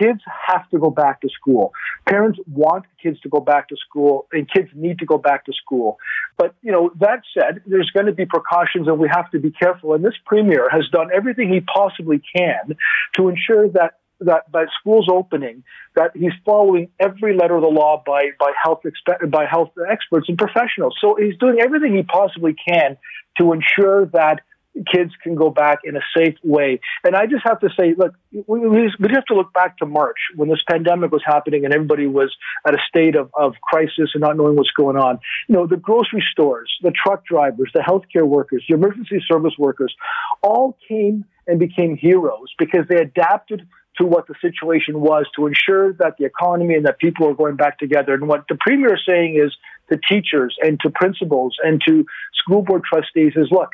Kids 0.00 0.20
have 0.48 0.68
to 0.70 0.78
go 0.78 0.90
back 0.90 1.20
to 1.20 1.28
school. 1.28 1.72
Parents 2.08 2.38
want 2.50 2.84
kids 3.02 3.20
to 3.20 3.28
go 3.28 3.40
back 3.40 3.68
to 3.68 3.76
school, 3.76 4.26
and 4.32 4.50
kids 4.50 4.68
need 4.74 4.98
to 4.98 5.06
go 5.06 5.18
back 5.18 5.44
to 5.46 5.52
school. 5.52 5.98
But, 6.36 6.54
you 6.62 6.72
know, 6.72 6.90
that 7.00 7.22
said, 7.34 7.62
there's 7.66 7.90
going 7.90 8.06
to 8.06 8.12
be 8.12 8.26
precautions 8.26 8.88
and 8.88 8.98
we 8.98 9.08
have 9.08 9.30
to 9.30 9.38
be 9.38 9.50
careful. 9.50 9.94
And 9.94 10.04
this 10.04 10.14
premier 10.26 10.68
has 10.70 10.88
done 10.92 11.08
everything 11.14 11.52
he 11.52 11.60
possibly 11.60 12.22
can 12.36 12.76
to 13.16 13.28
ensure 13.28 13.68
that 13.70 13.98
that 14.24 14.50
by 14.52 14.66
schools 14.78 15.08
opening, 15.10 15.64
that 15.96 16.12
he's 16.14 16.32
following 16.44 16.88
every 17.00 17.36
letter 17.36 17.56
of 17.56 17.62
the 17.62 17.68
law 17.68 18.02
by 18.06 18.26
by 18.38 18.52
health 18.62 18.82
expe- 18.84 19.30
by 19.30 19.46
health 19.46 19.70
experts 19.90 20.28
and 20.28 20.38
professionals. 20.38 20.96
So 21.00 21.16
he's 21.18 21.36
doing 21.38 21.58
everything 21.60 21.94
he 21.96 22.02
possibly 22.02 22.54
can 22.68 22.96
to 23.38 23.52
ensure 23.52 24.06
that 24.06 24.40
kids 24.92 25.12
can 25.22 25.34
go 25.34 25.50
back 25.50 25.80
in 25.84 25.96
a 25.96 26.00
safe 26.16 26.34
way. 26.42 26.80
And 27.04 27.14
I 27.14 27.26
just 27.26 27.42
have 27.44 27.60
to 27.60 27.68
say, 27.78 27.94
look, 27.96 28.14
we, 28.32 28.60
we, 28.66 28.90
have 29.12 29.24
to 29.26 29.34
look 29.34 29.52
back 29.52 29.78
to 29.78 29.86
March 29.86 30.16
when 30.34 30.48
this 30.48 30.60
pandemic 30.68 31.12
was 31.12 31.22
happening 31.24 31.64
and 31.64 31.74
everybody 31.74 32.06
was 32.06 32.34
at 32.66 32.74
a 32.74 32.78
state 32.88 33.14
of, 33.14 33.30
of 33.38 33.54
crisis 33.62 34.10
and 34.14 34.22
not 34.22 34.36
knowing 34.36 34.56
what's 34.56 34.70
going 34.70 34.96
on. 34.96 35.18
You 35.48 35.56
know, 35.56 35.66
the 35.66 35.76
grocery 35.76 36.24
stores, 36.32 36.72
the 36.82 36.92
truck 36.92 37.26
drivers, 37.26 37.70
the 37.74 37.80
healthcare 37.80 38.26
workers, 38.26 38.64
the 38.68 38.74
emergency 38.74 39.22
service 39.30 39.54
workers 39.58 39.94
all 40.42 40.76
came 40.88 41.24
and 41.46 41.58
became 41.58 41.96
heroes 41.96 42.48
because 42.58 42.86
they 42.88 42.96
adapted 42.96 43.66
to 43.98 44.06
what 44.06 44.26
the 44.26 44.34
situation 44.40 45.00
was 45.00 45.26
to 45.36 45.46
ensure 45.46 45.92
that 45.94 46.16
the 46.18 46.24
economy 46.24 46.74
and 46.74 46.86
that 46.86 46.98
people 46.98 47.28
are 47.28 47.34
going 47.34 47.56
back 47.56 47.78
together. 47.78 48.14
And 48.14 48.26
what 48.26 48.44
the 48.48 48.56
premier 48.58 48.94
is 48.94 49.02
saying 49.06 49.38
is 49.42 49.54
to 49.90 50.00
teachers 50.08 50.56
and 50.62 50.80
to 50.80 50.90
principals 50.90 51.56
and 51.62 51.80
to 51.86 52.06
school 52.34 52.62
board 52.62 52.82
trustees 52.84 53.32
is 53.36 53.48
look, 53.50 53.70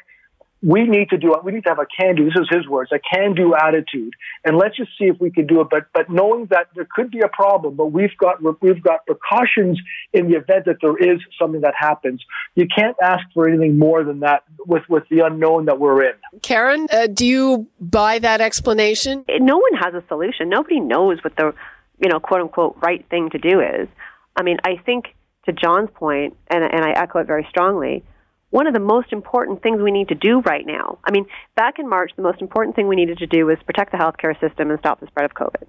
we 0.63 0.85
need 0.85 1.11
to 1.11 1.17
do 1.17 1.35
it. 1.35 1.45
We 1.45 1.53
need 1.53 1.65
to 1.65 1.69
have 1.69 1.79
a 1.79 1.87
can 1.87 2.17
do. 2.17 2.25
This 2.25 2.35
is 2.35 2.49
his 2.51 2.67
words, 2.67 2.91
a 2.93 2.99
can 2.99 3.35
do 3.35 3.55
attitude, 3.55 4.15
and 4.45 4.57
let's 4.57 4.77
just 4.77 4.91
see 4.99 5.05
if 5.05 5.21
we 5.21 5.31
can 5.31 5.47
do 5.47 5.61
it. 5.61 5.69
But 5.71 5.87
but 5.93 6.11
knowing 6.11 6.47
that 6.47 6.67
there 6.75 6.87
could 6.93 7.11
be 7.11 7.21
a 7.21 7.29
problem, 7.29 7.77
but 7.77 7.87
we've 7.87 8.17
got 8.19 8.43
we've 8.61 8.83
got 8.83 9.07
precautions 9.07 9.81
in 10.13 10.29
the 10.29 10.37
event 10.37 10.65
that 10.67 10.77
there 10.83 10.97
is 10.97 11.21
something 11.41 11.61
that 11.61 11.75
happens. 11.79 12.25
You 12.57 12.67
can't 12.67 12.97
ask 13.01 13.25
for 13.35 13.49
anything 13.49 13.79
more 13.79 14.03
than 14.03 14.21
that 14.21 14.43
with 14.67 14.83
with 14.89 15.05
the 15.11 15.21
unknown 15.21 15.67
that 15.67 15.79
we're 15.79 16.03
in. 16.03 16.15
Karen, 16.43 16.89
uh, 16.93 17.07
do 17.07 17.25
you 17.25 17.69
buy 17.81 18.19
that 18.19 18.41
explanation? 18.41 19.25
No 19.29 19.59
one 19.59 19.75
has 19.75 19.95
a 19.95 20.03
solution. 20.09 20.49
Nobody 20.49 20.81
knows 20.81 21.23
what 21.23 21.37
the 21.37 21.55
you 22.03 22.09
know 22.09 22.19
quote 22.19 22.41
unquote 22.41 22.77
right 22.83 23.05
thing 23.11 23.31
to 23.31 23.39
do 23.39 23.61
is. 23.61 23.89
I 24.35 24.43
mean, 24.43 24.57
I 24.65 24.77
think 24.85 25.15
to 25.47 25.53
John's 25.53 25.91
point, 25.95 26.37
and 26.49 26.65
and 26.65 26.85
I 26.85 26.91
echo 26.91 27.21
it 27.21 27.29
very 27.29 27.47
strongly 27.49 28.03
one 28.51 28.67
of 28.67 28.73
the 28.73 28.81
most 28.81 29.13
important 29.13 29.63
things 29.63 29.81
we 29.81 29.91
need 29.91 30.09
to 30.09 30.15
do 30.15 30.41
right 30.41 30.67
now. 30.67 30.99
I 31.05 31.11
mean, 31.11 31.27
back 31.55 31.79
in 31.79 31.89
March, 31.89 32.13
the 32.17 32.23
most 32.23 32.41
important 32.41 32.77
thing 32.77 32.89
we 32.89 32.97
needed 32.97 33.19
to 33.19 33.27
do 33.27 33.47
was 33.47 33.59
protect 33.67 33.93
the 33.93 33.99
healthcare 33.99 34.39
system 34.41 34.71
and 34.71 34.79
stop 34.79 35.01
the 35.01 35.07
spread 35.07 35.27
of 35.27 35.35
COVID. 35.35 35.67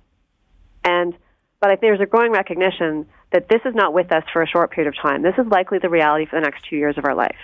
And 0.84 1.14
but 1.60 1.72
I 1.72 1.74
think 1.74 1.82
there's 1.82 2.00
a 2.00 2.06
growing 2.06 2.32
recognition 2.32 3.06
that 3.34 3.50
this 3.50 3.60
is 3.66 3.76
not 3.76 3.94
with 3.94 4.14
us 4.14 4.24
for 4.32 4.42
a 4.42 4.48
short 4.48 4.72
period 4.72 4.88
of 4.88 5.02
time. 5.02 5.22
This 5.22 5.36
is 5.38 5.46
likely 5.48 5.80
the 5.80 5.90
reality 5.90 6.26
for 6.26 6.38
the 6.38 6.42
next 6.42 6.64
two 6.70 6.78
years 6.78 6.98
of 6.98 7.04
our 7.04 7.14
life. 7.14 7.36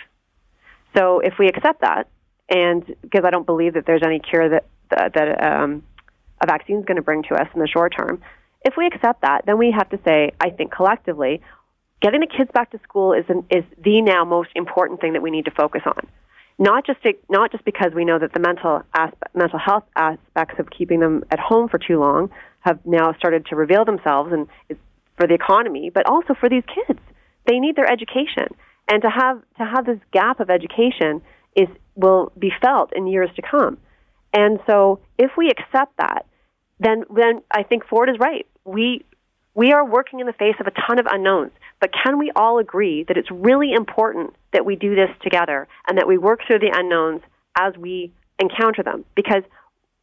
So 0.96 1.20
if 1.20 1.34
we 1.38 1.48
accept 1.48 1.82
that, 1.82 2.08
and 2.48 2.96
because 3.01 3.25
I 3.25 3.30
don't 3.30 3.46
believe 3.46 3.74
that 3.74 3.86
there's 3.86 4.04
any 4.04 4.20
cure 4.20 4.48
that 4.50 4.65
that, 4.92 5.13
that 5.15 5.44
um, 5.44 5.84
a 6.42 6.46
vaccine 6.46 6.80
is 6.80 6.86
going 6.86 6.96
to 6.96 7.01
bring 7.01 7.24
to 7.24 7.36
us 7.36 7.48
in 7.54 7.60
the 7.60 7.68
short 7.68 7.94
term, 7.98 8.22
if 8.63 8.75
we 8.77 8.88
accept 8.88 9.22
that, 9.22 9.46
then 9.46 9.58
we 9.58 9.72
have 9.72 9.89
to 9.89 10.00
say, 10.06 10.32
I 10.39 10.50
think 10.50 10.72
collectively, 10.72 11.42
getting 12.02 12.22
the 12.22 12.28
kids 12.28 12.50
back 12.54 12.72
to 12.72 12.80
school 12.84 13.14
is 13.14 13.25
an, 13.30 13.46
is 13.50 13.64
the 13.84 14.02
now 14.02 14.25
most 14.25 14.50
important 14.56 15.02
thing 15.02 15.14
that 15.14 15.22
we 15.22 15.32
need 15.32 15.46
to 15.46 15.52
focus 15.52 15.82
on. 15.86 16.08
Not 16.58 16.86
just 16.86 17.02
to, 17.04 17.14
not 17.30 17.52
just 17.52 17.66
because 17.66 17.92
we 17.94 18.06
know 18.06 18.18
that 18.18 18.34
the 18.34 18.40
mental 18.40 18.84
mental 19.34 19.60
health 19.60 19.84
aspects 19.96 20.56
of 20.58 20.70
keeping 20.70 21.02
them 21.02 21.24
at 21.30 21.40
home 21.40 21.68
for 21.68 21.78
too 21.78 22.00
long 22.00 22.30
have 22.62 22.80
now 22.86 23.14
started 23.18 23.46
to 23.48 23.56
reveal 23.56 23.84
themselves 23.84 24.32
and 24.32 24.48
for 25.18 25.28
the 25.28 25.34
economy, 25.34 25.92
but 25.94 26.08
also 26.08 26.34
for 26.34 26.50
these 26.50 26.64
kids. 26.74 27.00
They 27.46 27.60
need 27.60 27.75
their 27.75 27.92
education, 27.92 28.56
and 28.88 29.02
to 29.02 29.10
have 29.10 29.42
to 29.58 29.66
have 29.66 29.86
this 29.86 30.00
gap 30.12 30.40
of 30.40 30.50
education 30.50 31.22
is 31.56 31.68
will 31.96 32.32
be 32.38 32.52
felt 32.62 32.92
in 32.96 33.08
years 33.08 33.30
to 33.36 33.42
come. 33.42 33.78
And 34.34 34.60
so, 34.68 35.00
if 35.18 35.32
we 35.38 35.50
accept 35.50 35.98
that, 35.98 36.25
then 36.80 37.04
then 37.14 37.42
I 37.52 37.64
think 37.64 37.86
Ford 37.86 38.10
is 38.10 38.18
right. 38.20 38.48
We 38.64 39.06
we 39.56 39.72
are 39.72 39.86
working 39.86 40.20
in 40.20 40.28
the 40.28 40.34
face 40.34 40.56
of 40.60 40.68
a 40.68 40.72
ton 40.72 41.00
of 41.00 41.08
unknowns. 41.10 41.52
But 41.80 41.92
can 41.92 42.20
we 42.20 42.32
all 42.36 42.60
agree 42.60 43.04
that 43.08 43.18
it's 43.18 43.32
really 43.32 43.72
important 43.74 44.36
that 44.54 44.66
we 44.66 44.76
do 44.76 44.96
this 44.96 45.10
together 45.24 45.68
and 45.88 45.98
that 45.98 46.08
we 46.08 46.18
work 46.18 46.42
through 46.46 46.60
the 46.60 46.72
unknowns 46.74 47.22
as 47.58 47.76
we 47.78 48.12
encounter 48.38 48.84
them? 48.84 49.06
Because 49.16 49.44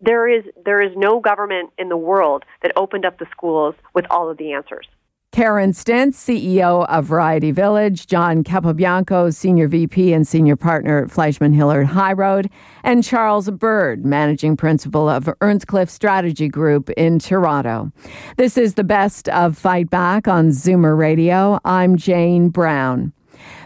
there 0.00 0.26
is 0.26 0.44
there 0.64 0.80
is 0.82 0.92
no 0.96 1.20
government 1.20 1.70
in 1.78 1.88
the 1.88 1.96
world 1.96 2.44
that 2.62 2.72
opened 2.76 3.04
up 3.04 3.18
the 3.18 3.26
schools 3.30 3.74
with 3.94 4.06
all 4.10 4.30
of 4.30 4.38
the 4.38 4.52
answers. 4.52 4.86
Karen 5.32 5.72
Stintz, 5.72 6.16
CEO 6.16 6.84
of 6.90 7.06
Variety 7.06 7.52
Village, 7.52 8.06
John 8.06 8.44
Capobianco, 8.44 9.34
Senior 9.34 9.66
VP 9.66 10.12
and 10.12 10.28
Senior 10.28 10.56
Partner 10.56 11.02
at 11.02 11.10
Fleishman 11.10 11.54
Hillard 11.54 11.86
High 11.86 12.12
Road, 12.12 12.50
and 12.84 13.02
Charles 13.02 13.50
Bird, 13.50 14.04
Managing 14.04 14.58
Principal 14.58 15.08
of 15.08 15.30
Earnscliffe 15.40 15.88
Strategy 15.88 16.48
Group 16.48 16.90
in 16.90 17.18
Toronto. 17.18 17.90
This 18.36 18.58
is 18.58 18.74
the 18.74 18.84
best 18.84 19.26
of 19.30 19.56
Fight 19.56 19.88
Back 19.88 20.28
on 20.28 20.50
Zoomer 20.50 20.98
Radio. 20.98 21.58
I'm 21.64 21.96
Jane 21.96 22.50
Brown. 22.50 23.14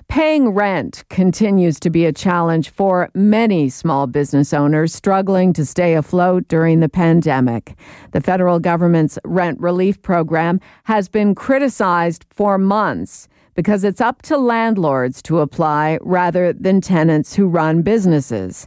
Paying 0.08 0.50
rent 0.50 1.04
continues 1.10 1.80
to 1.80 1.90
be 1.90 2.06
a 2.06 2.12
challenge 2.12 2.70
for 2.70 3.10
many 3.14 3.68
small 3.68 4.06
business 4.06 4.54
owners 4.54 4.94
struggling 4.94 5.52
to 5.52 5.66
stay 5.66 5.94
afloat 5.94 6.48
during 6.48 6.80
the 6.80 6.88
pandemic. 6.88 7.76
The 8.12 8.20
federal 8.20 8.58
government's 8.58 9.19
rent 9.25 9.60
relief 9.60 10.00
program 10.00 10.60
has 10.84 11.08
been 11.08 11.34
criticized 11.34 12.25
for 12.30 12.56
months 12.56 13.28
because 13.54 13.84
it's 13.84 14.00
up 14.00 14.23
to 14.23 14.38
landlords 14.38 15.21
to 15.23 15.40
apply 15.40 15.99
rather 16.02 16.52
than 16.52 16.80
tenants 16.80 17.34
who 17.34 17.49
run 17.49 17.82
businesses. 17.82 18.66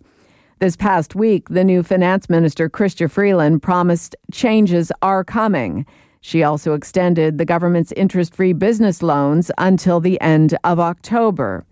This 0.60 0.75
past 0.75 1.15
week, 1.15 1.47
the 1.49 1.63
new 1.63 1.84
finance 1.84 2.30
minister, 2.30 2.69
Chrystia 2.69 3.10
Freeland, 3.10 3.63
promised 3.63 4.15
changes 4.32 4.91
are 5.02 5.23
coming. 5.23 5.86
She 6.21 6.43
also 6.43 6.73
extended 6.73 7.38
the 7.38 7.45
government's 7.45 7.91
interest 7.93 8.36
free 8.36 8.53
business 8.53 9.01
loans 9.01 9.51
until 9.58 9.99
the 9.99 10.19
end 10.21 10.58
of 10.63 10.79
October. 10.79 11.65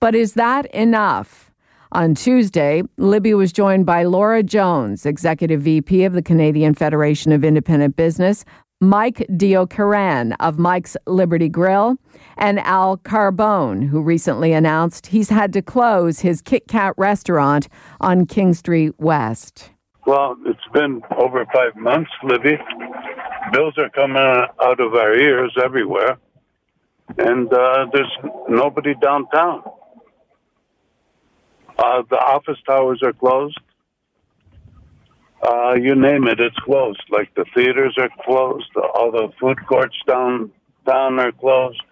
But 0.00 0.14
is 0.14 0.34
that 0.34 0.66
enough? 0.74 1.50
On 1.92 2.14
Tuesday, 2.14 2.82
Libby 2.96 3.34
was 3.34 3.52
joined 3.52 3.84
by 3.86 4.02
Laura 4.04 4.42
Jones, 4.42 5.04
Executive 5.04 5.60
VP 5.60 6.04
of 6.04 6.14
the 6.14 6.22
Canadian 6.22 6.74
Federation 6.74 7.32
of 7.32 7.44
Independent 7.44 7.96
Business, 7.96 8.44
Mike 8.80 9.24
Deokaran 9.30 10.34
of 10.40 10.58
Mike's 10.58 10.96
Liberty 11.06 11.48
Grill, 11.48 11.96
and 12.38 12.58
Al 12.60 12.96
Carbone, 12.96 13.86
who 13.86 14.02
recently 14.02 14.52
announced 14.52 15.08
he's 15.08 15.28
had 15.28 15.52
to 15.52 15.62
close 15.62 16.20
his 16.20 16.40
Kit 16.40 16.66
Kat 16.66 16.94
restaurant 16.96 17.68
on 18.00 18.26
King 18.26 18.54
Street 18.54 18.94
West. 18.98 19.70
Well, 20.06 20.36
it's 20.46 20.58
been 20.72 21.02
over 21.16 21.44
five 21.54 21.76
months, 21.76 22.10
Libby 22.24 22.58
bills 23.50 23.74
are 23.78 23.90
coming 23.90 24.16
out 24.16 24.80
of 24.80 24.94
our 24.94 25.14
ears 25.14 25.52
everywhere, 25.62 26.18
and 27.18 27.52
uh, 27.52 27.86
there's 27.92 28.12
nobody 28.48 28.94
downtown. 29.00 29.62
Uh, 31.78 32.02
the 32.10 32.16
office 32.16 32.58
towers 32.66 33.00
are 33.02 33.12
closed. 33.12 33.58
Uh, 35.42 35.74
you 35.74 35.94
name 35.96 36.28
it, 36.28 36.38
it's 36.38 36.56
closed. 36.58 37.02
Like 37.10 37.34
the 37.34 37.44
theaters 37.54 37.96
are 37.98 38.10
closed, 38.24 38.70
all 38.76 39.10
the 39.10 39.28
food 39.40 39.58
courts 39.66 39.96
downtown 40.06 41.18
are 41.18 41.32
closed. 41.32 41.82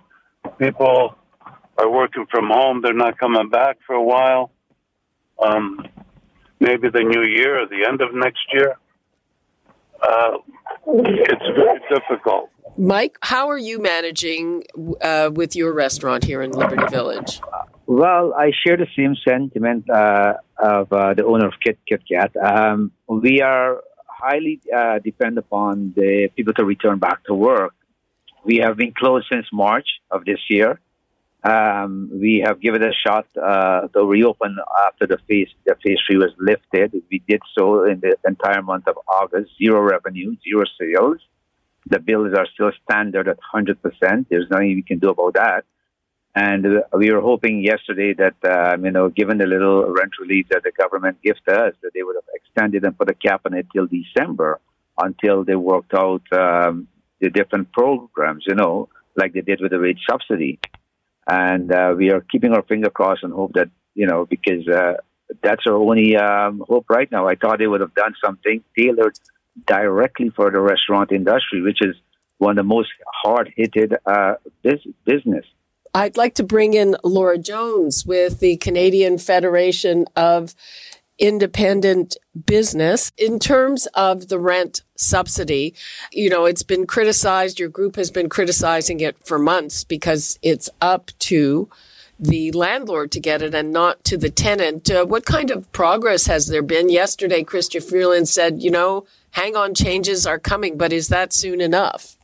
People 0.58 1.16
are 1.78 1.90
working 1.90 2.26
from 2.30 2.48
home; 2.48 2.80
they're 2.82 2.92
not 2.92 3.18
coming 3.18 3.48
back 3.48 3.78
for 3.86 3.96
a 3.96 4.02
while. 4.02 4.52
Um, 5.42 5.84
maybe 6.60 6.90
the 6.90 7.02
new 7.02 7.22
year 7.22 7.62
or 7.62 7.66
the 7.66 7.86
end 7.88 8.00
of 8.02 8.14
next 8.14 8.46
year. 8.52 8.76
Uh, 10.00 10.38
it's 10.86 11.56
very 11.56 11.80
difficult. 11.88 12.50
Mike, 12.76 13.18
how 13.22 13.48
are 13.48 13.58
you 13.58 13.80
managing 13.80 14.64
uh, 15.00 15.30
with 15.32 15.54
your 15.56 15.72
restaurant 15.74 16.24
here 16.24 16.42
in 16.42 16.52
Liberty 16.52 16.86
Village? 16.90 17.40
Well, 17.86 18.32
I 18.34 18.52
share 18.64 18.76
the 18.76 18.86
same 18.96 19.16
sentiment 19.26 19.90
uh, 19.90 20.34
of 20.58 20.92
uh, 20.92 21.14
the 21.14 21.24
owner 21.24 21.48
of 21.48 21.54
Kit, 21.64 21.78
Kit 21.88 22.02
Kat. 22.10 22.30
Um, 22.36 22.92
we 23.08 23.42
are 23.42 23.82
highly 24.06 24.60
uh, 24.74 25.00
dependent 25.00 25.38
upon 25.38 25.92
the 25.96 26.28
people 26.36 26.54
to 26.54 26.64
return 26.64 26.98
back 26.98 27.24
to 27.24 27.34
work. 27.34 27.74
We 28.44 28.58
have 28.58 28.76
been 28.76 28.92
closed 28.96 29.26
since 29.30 29.46
March 29.52 29.88
of 30.10 30.24
this 30.24 30.38
year. 30.48 30.80
Um, 31.42 32.10
we 32.12 32.42
have 32.44 32.60
given 32.60 32.82
a 32.82 32.92
shot 32.92 33.26
uh, 33.36 33.88
to 33.88 34.04
reopen 34.04 34.58
after 34.86 35.06
the 35.06 35.18
phase 35.26 35.48
the 35.64 35.74
phase 35.82 35.98
three 36.06 36.18
was 36.18 36.32
lifted. 36.38 36.92
We 37.10 37.22
did 37.26 37.40
so 37.56 37.84
in 37.84 38.00
the 38.00 38.16
entire 38.26 38.62
month 38.62 38.86
of 38.88 38.98
August. 39.08 39.52
Zero 39.56 39.80
revenue, 39.80 40.36
zero 40.44 40.64
sales. 40.78 41.18
The 41.86 41.98
bills 41.98 42.34
are 42.36 42.46
still 42.52 42.72
standard 42.84 43.26
at 43.26 43.38
hundred 43.40 43.80
percent. 43.80 44.26
There's 44.28 44.50
nothing 44.50 44.74
we 44.74 44.82
can 44.82 44.98
do 44.98 45.10
about 45.10 45.34
that. 45.34 45.64
And 46.34 46.82
we 46.92 47.10
were 47.10 47.22
hoping 47.22 47.64
yesterday 47.64 48.12
that 48.14 48.36
uh, 48.44 48.76
you 48.76 48.90
know, 48.90 49.08
given 49.08 49.38
the 49.38 49.46
little 49.46 49.86
rent 49.90 50.12
relief 50.20 50.46
that 50.50 50.62
the 50.62 50.72
government 50.72 51.22
gave 51.24 51.36
to 51.48 51.54
us, 51.54 51.74
that 51.82 51.92
they 51.94 52.02
would 52.02 52.16
have 52.16 52.34
extended 52.34 52.84
and 52.84 52.96
put 52.98 53.08
a 53.08 53.14
cap 53.14 53.40
on 53.46 53.54
it 53.54 53.66
till 53.72 53.86
December 53.86 54.60
until 54.98 55.42
they 55.42 55.56
worked 55.56 55.94
out 55.94 56.22
um, 56.32 56.86
the 57.18 57.30
different 57.30 57.72
programs. 57.72 58.44
You 58.46 58.56
know, 58.56 58.90
like 59.16 59.32
they 59.32 59.40
did 59.40 59.62
with 59.62 59.70
the 59.70 59.78
wage 59.78 60.02
subsidy 60.08 60.60
and 61.30 61.72
uh, 61.72 61.94
we 61.96 62.10
are 62.10 62.20
keeping 62.22 62.52
our 62.52 62.62
finger 62.62 62.90
crossed 62.90 63.22
and 63.22 63.32
hope 63.32 63.52
that 63.54 63.70
you 63.94 64.06
know 64.06 64.26
because 64.26 64.66
uh, 64.68 64.94
that's 65.42 65.62
our 65.66 65.74
only 65.74 66.16
um, 66.16 66.62
hope 66.68 66.86
right 66.90 67.10
now. 67.10 67.28
I 67.28 67.36
thought 67.36 67.58
they 67.58 67.68
would 67.68 67.80
have 67.80 67.94
done 67.94 68.14
something 68.22 68.62
tailored 68.76 69.18
directly 69.66 70.30
for 70.30 70.50
the 70.50 70.60
restaurant 70.60 71.12
industry, 71.12 71.62
which 71.62 71.78
is 71.80 71.94
one 72.38 72.52
of 72.52 72.56
the 72.56 72.68
most 72.68 72.88
hard 73.22 73.52
hit 73.56 73.74
uh, 74.06 74.34
business. 75.04 75.44
I'd 75.94 76.16
like 76.16 76.34
to 76.36 76.42
bring 76.42 76.74
in 76.74 76.96
Laura 77.04 77.38
Jones 77.38 78.06
with 78.06 78.40
the 78.40 78.56
Canadian 78.56 79.18
Federation 79.18 80.06
of 80.16 80.54
independent 81.20 82.16
business. 82.46 83.12
In 83.16 83.38
terms 83.38 83.86
of 83.94 84.28
the 84.28 84.38
rent 84.38 84.82
subsidy, 84.96 85.74
you 86.12 86.30
know, 86.30 86.46
it's 86.46 86.62
been 86.62 86.86
criticized. 86.86 87.60
Your 87.60 87.68
group 87.68 87.96
has 87.96 88.10
been 88.10 88.28
criticizing 88.28 89.00
it 89.00 89.16
for 89.24 89.38
months 89.38 89.84
because 89.84 90.38
it's 90.42 90.70
up 90.80 91.10
to 91.20 91.68
the 92.18 92.50
landlord 92.52 93.10
to 93.12 93.20
get 93.20 93.40
it 93.40 93.54
and 93.54 93.72
not 93.72 94.02
to 94.04 94.16
the 94.16 94.30
tenant. 94.30 94.90
Uh, 94.90 95.04
what 95.04 95.24
kind 95.24 95.50
of 95.50 95.70
progress 95.72 96.26
has 96.26 96.48
there 96.48 96.62
been? 96.62 96.88
Yesterday, 96.88 97.44
Chrystia 97.44 97.82
Freeland 97.82 98.28
said, 98.28 98.62
you 98.62 98.70
know, 98.70 99.06
hang 99.30 99.56
on, 99.56 99.74
changes 99.74 100.26
are 100.26 100.38
coming, 100.38 100.76
but 100.76 100.92
is 100.92 101.08
that 101.08 101.32
soon 101.32 101.60
enough? 101.60 102.16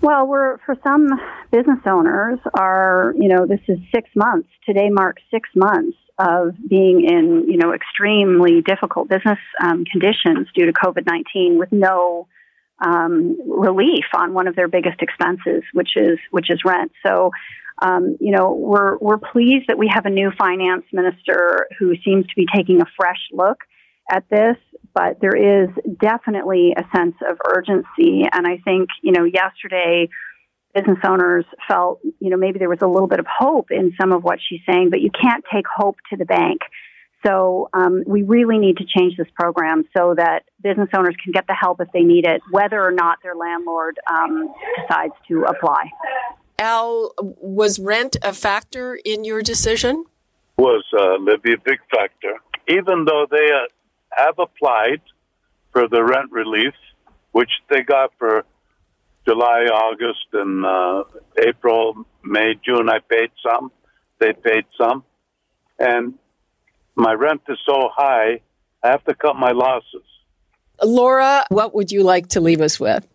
Well, 0.00 0.28
we're 0.28 0.58
for 0.58 0.76
some 0.84 1.08
business 1.50 1.80
owners 1.84 2.38
are 2.54 3.14
you 3.18 3.28
know 3.28 3.46
this 3.46 3.60
is 3.66 3.78
six 3.92 4.08
months. 4.14 4.48
Today 4.64 4.90
marks 4.90 5.22
six 5.28 5.48
months 5.56 5.96
of 6.18 6.54
being 6.68 7.04
in 7.04 7.44
you 7.48 7.56
know 7.56 7.72
extremely 7.72 8.62
difficult 8.62 9.08
business 9.08 9.38
um, 9.62 9.84
conditions 9.84 10.48
due 10.54 10.66
to 10.66 10.72
COVID 10.72 11.06
nineteen 11.06 11.58
with 11.58 11.72
no 11.72 12.26
um, 12.84 13.36
relief 13.46 14.06
on 14.14 14.34
one 14.34 14.46
of 14.46 14.56
their 14.56 14.68
biggest 14.68 15.00
expenses, 15.00 15.62
which 15.72 15.96
is 15.96 16.18
which 16.30 16.50
is 16.50 16.60
rent. 16.64 16.92
So. 17.04 17.30
Um, 17.80 18.16
you 18.18 18.32
know, 18.32 18.54
we're 18.54 18.98
we're 18.98 19.18
pleased 19.18 19.66
that 19.68 19.78
we 19.78 19.88
have 19.94 20.04
a 20.04 20.10
new 20.10 20.32
finance 20.36 20.82
minister 20.92 21.68
who 21.78 21.94
seems 22.04 22.26
to 22.26 22.34
be 22.34 22.44
taking 22.52 22.80
a 22.80 22.86
fresh 22.96 23.20
look 23.32 23.58
at 24.10 24.28
this 24.28 24.56
but 24.98 25.20
there 25.20 25.36
is 25.36 25.68
definitely 26.00 26.74
a 26.76 26.82
sense 26.96 27.14
of 27.28 27.38
urgency. 27.54 28.24
And 28.32 28.46
I 28.46 28.58
think, 28.64 28.88
you 29.02 29.12
know, 29.12 29.24
yesterday, 29.24 30.08
business 30.74 30.98
owners 31.04 31.44
felt, 31.66 32.00
you 32.20 32.30
know, 32.30 32.36
maybe 32.36 32.58
there 32.58 32.68
was 32.68 32.82
a 32.82 32.86
little 32.86 33.08
bit 33.08 33.18
of 33.18 33.26
hope 33.26 33.70
in 33.70 33.94
some 34.00 34.12
of 34.12 34.22
what 34.22 34.38
she's 34.46 34.60
saying, 34.68 34.90
but 34.90 35.00
you 35.00 35.10
can't 35.10 35.44
take 35.52 35.64
hope 35.66 35.96
to 36.10 36.16
the 36.16 36.24
bank. 36.24 36.60
So 37.26 37.68
um, 37.72 38.04
we 38.06 38.22
really 38.22 38.58
need 38.58 38.76
to 38.76 38.84
change 38.84 39.16
this 39.16 39.26
program 39.34 39.84
so 39.96 40.14
that 40.16 40.44
business 40.62 40.88
owners 40.96 41.16
can 41.22 41.32
get 41.32 41.46
the 41.48 41.54
help 41.54 41.80
if 41.80 41.88
they 41.92 42.02
need 42.02 42.26
it, 42.26 42.42
whether 42.50 42.80
or 42.80 42.92
not 42.92 43.18
their 43.22 43.34
landlord 43.34 43.98
um, 44.10 44.54
decides 44.80 45.14
to 45.28 45.44
apply. 45.44 45.90
Al, 46.60 47.12
was 47.18 47.78
rent 47.78 48.16
a 48.22 48.32
factor 48.32 48.98
in 49.04 49.24
your 49.24 49.42
decision? 49.42 50.04
Was 50.56 50.84
uh, 50.96 51.18
maybe 51.18 51.54
a 51.54 51.58
big 51.64 51.78
factor, 51.90 52.34
even 52.68 53.04
though 53.04 53.26
they 53.30 53.48
uh, 53.52 53.66
have 54.10 54.38
applied 54.38 55.00
for 55.72 55.88
the 55.88 56.02
rent 56.02 56.30
relief, 56.32 56.74
which 57.32 57.50
they 57.68 57.82
got 57.82 58.12
for 58.18 58.44
July, 59.28 59.64
August, 59.64 60.26
and 60.32 60.64
uh, 60.64 61.04
April, 61.46 62.06
May, 62.24 62.54
June. 62.64 62.88
I 62.88 62.98
paid 63.00 63.30
some. 63.42 63.70
They 64.20 64.32
paid 64.32 64.64
some. 64.78 65.04
And 65.78 66.14
my 66.96 67.12
rent 67.12 67.42
is 67.48 67.58
so 67.66 67.90
high, 67.94 68.40
I 68.82 68.88
have 68.88 69.04
to 69.04 69.14
cut 69.14 69.36
my 69.36 69.52
losses. 69.52 70.02
Laura, 70.82 71.44
what 71.50 71.74
would 71.74 71.92
you 71.92 72.02
like 72.02 72.28
to 72.28 72.40
leave 72.40 72.62
us 72.62 72.80
with? 72.80 73.06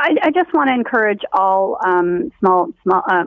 I, 0.00 0.14
I 0.22 0.30
just 0.30 0.52
want 0.54 0.68
to 0.68 0.74
encourage 0.74 1.20
all 1.32 1.76
um, 1.84 2.32
small, 2.40 2.70
small, 2.82 3.02
uh, 3.06 3.24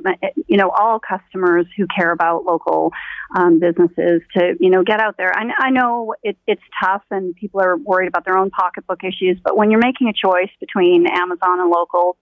you 0.48 0.58
know, 0.58 0.70
all 0.70 1.00
customers 1.00 1.66
who 1.78 1.86
care 1.96 2.12
about 2.12 2.46
local 2.46 2.92
um, 3.36 3.60
businesses 3.60 4.22
to, 4.36 4.56
you 4.60 4.70
know, 4.70 4.84
get 4.84 5.00
out 5.00 5.16
there. 5.18 5.32
I, 5.36 5.68
I 5.68 5.70
know 5.70 6.16
it, 6.24 6.38
it's 6.48 6.62
tough 6.84 7.04
and 7.12 7.36
people 7.36 7.62
are 7.62 7.78
worried 7.78 8.08
about 8.08 8.26
their 8.26 8.38
own 8.38 8.50
pocketbook 8.50 9.04
issues, 9.04 9.38
but 9.44 9.56
when 9.56 9.72
you're 9.72 9.80
making 9.80 10.08
a 10.08 10.14
choice 10.14 10.52
between 10.60 11.06
Amazon 11.08 11.60
and 11.60 11.70
local, 11.70 12.18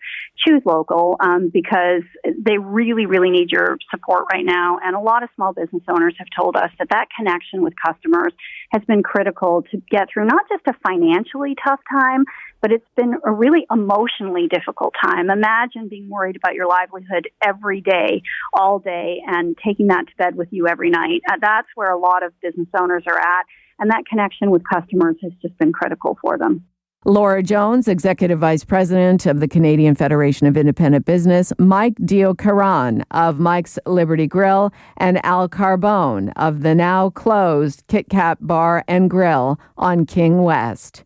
choose 0.46 0.62
local 0.66 1.18
um, 1.20 1.50
because 1.52 2.04
they 2.24 2.58
really, 2.58 3.06
really 3.06 3.30
need 3.30 3.52
your 3.52 3.78
support 3.90 4.26
right 4.32 4.46
now. 4.46 4.80
And 4.84 4.96
a 4.96 5.00
lot 5.00 5.24
of 5.24 5.30
small 5.36 5.54
business 5.54 5.84
owners 5.90 6.16
have 6.18 6.28
told 6.38 6.56
us 6.56 6.72
that 6.80 6.90
that 6.90 7.08
connection 7.16 7.62
with 7.62 7.74
customers 7.84 8.34
has 8.72 8.84
been 8.86 9.04
critical 9.04 9.64
to 9.72 9.82
get 9.90 10.08
through 10.14 10.26
not 10.26 10.44
just 10.50 10.64
a 10.68 10.74
financially 10.86 11.56
tough 11.66 11.80
time, 11.92 12.26
but 12.62 12.72
it's 12.72 12.86
been 12.96 13.16
a 13.26 13.32
really 13.32 13.66
emotionally 13.72 14.41
difficult 14.48 14.94
time. 15.04 15.30
Imagine 15.30 15.88
being 15.90 16.10
worried 16.10 16.36
about 16.36 16.54
your 16.54 16.68
livelihood 16.68 17.30
every 17.46 17.82
day, 17.82 18.22
all 18.54 18.80
day, 18.80 19.22
and 19.26 19.58
taking 19.66 19.88
that 19.88 20.06
to 20.08 20.16
bed 20.18 20.36
with 20.36 20.50
you 20.52 20.68
every 20.68 20.90
night. 20.90 21.22
Uh, 21.30 21.38
that's 21.42 21.68
where 21.76 21.92
a 21.92 22.00
lot 22.00 22.24
of 22.24 22.34
business 22.42 22.68
owners 22.80 23.04
are 23.08 23.20
at, 23.20 23.46
and 23.80 23.90
that 23.90 24.06
connection 24.10 24.52
with 24.52 24.64
customers 24.72 25.16
has 25.22 25.32
just 25.42 25.58
been 25.58 25.74
critical 25.74 26.18
for 26.22 26.38
them. 26.38 26.66
Laura 27.04 27.42
Jones, 27.42 27.88
Executive 27.88 28.38
Vice 28.38 28.64
President 28.64 29.26
of 29.26 29.40
the 29.40 29.48
Canadian 29.48 29.96
Federation 29.96 30.46
of 30.46 30.56
Independent 30.56 31.04
Business, 31.04 31.52
Mike 31.58 31.96
Deokaran 31.96 33.02
of 33.10 33.40
Mike's 33.40 33.80
Liberty 33.88 34.28
Grill, 34.28 34.72
and 34.98 35.24
Al 35.26 35.50
Carbone 35.50 36.32
of 36.36 36.62
the 36.62 36.76
now 36.76 37.10
closed 37.10 37.84
Kit 37.88 38.08
Kat 38.10 38.38
Bar 38.46 38.84
and 38.88 39.10
Grill 39.10 39.60
on 39.78 40.06
King 40.06 40.44
West. 40.44 41.04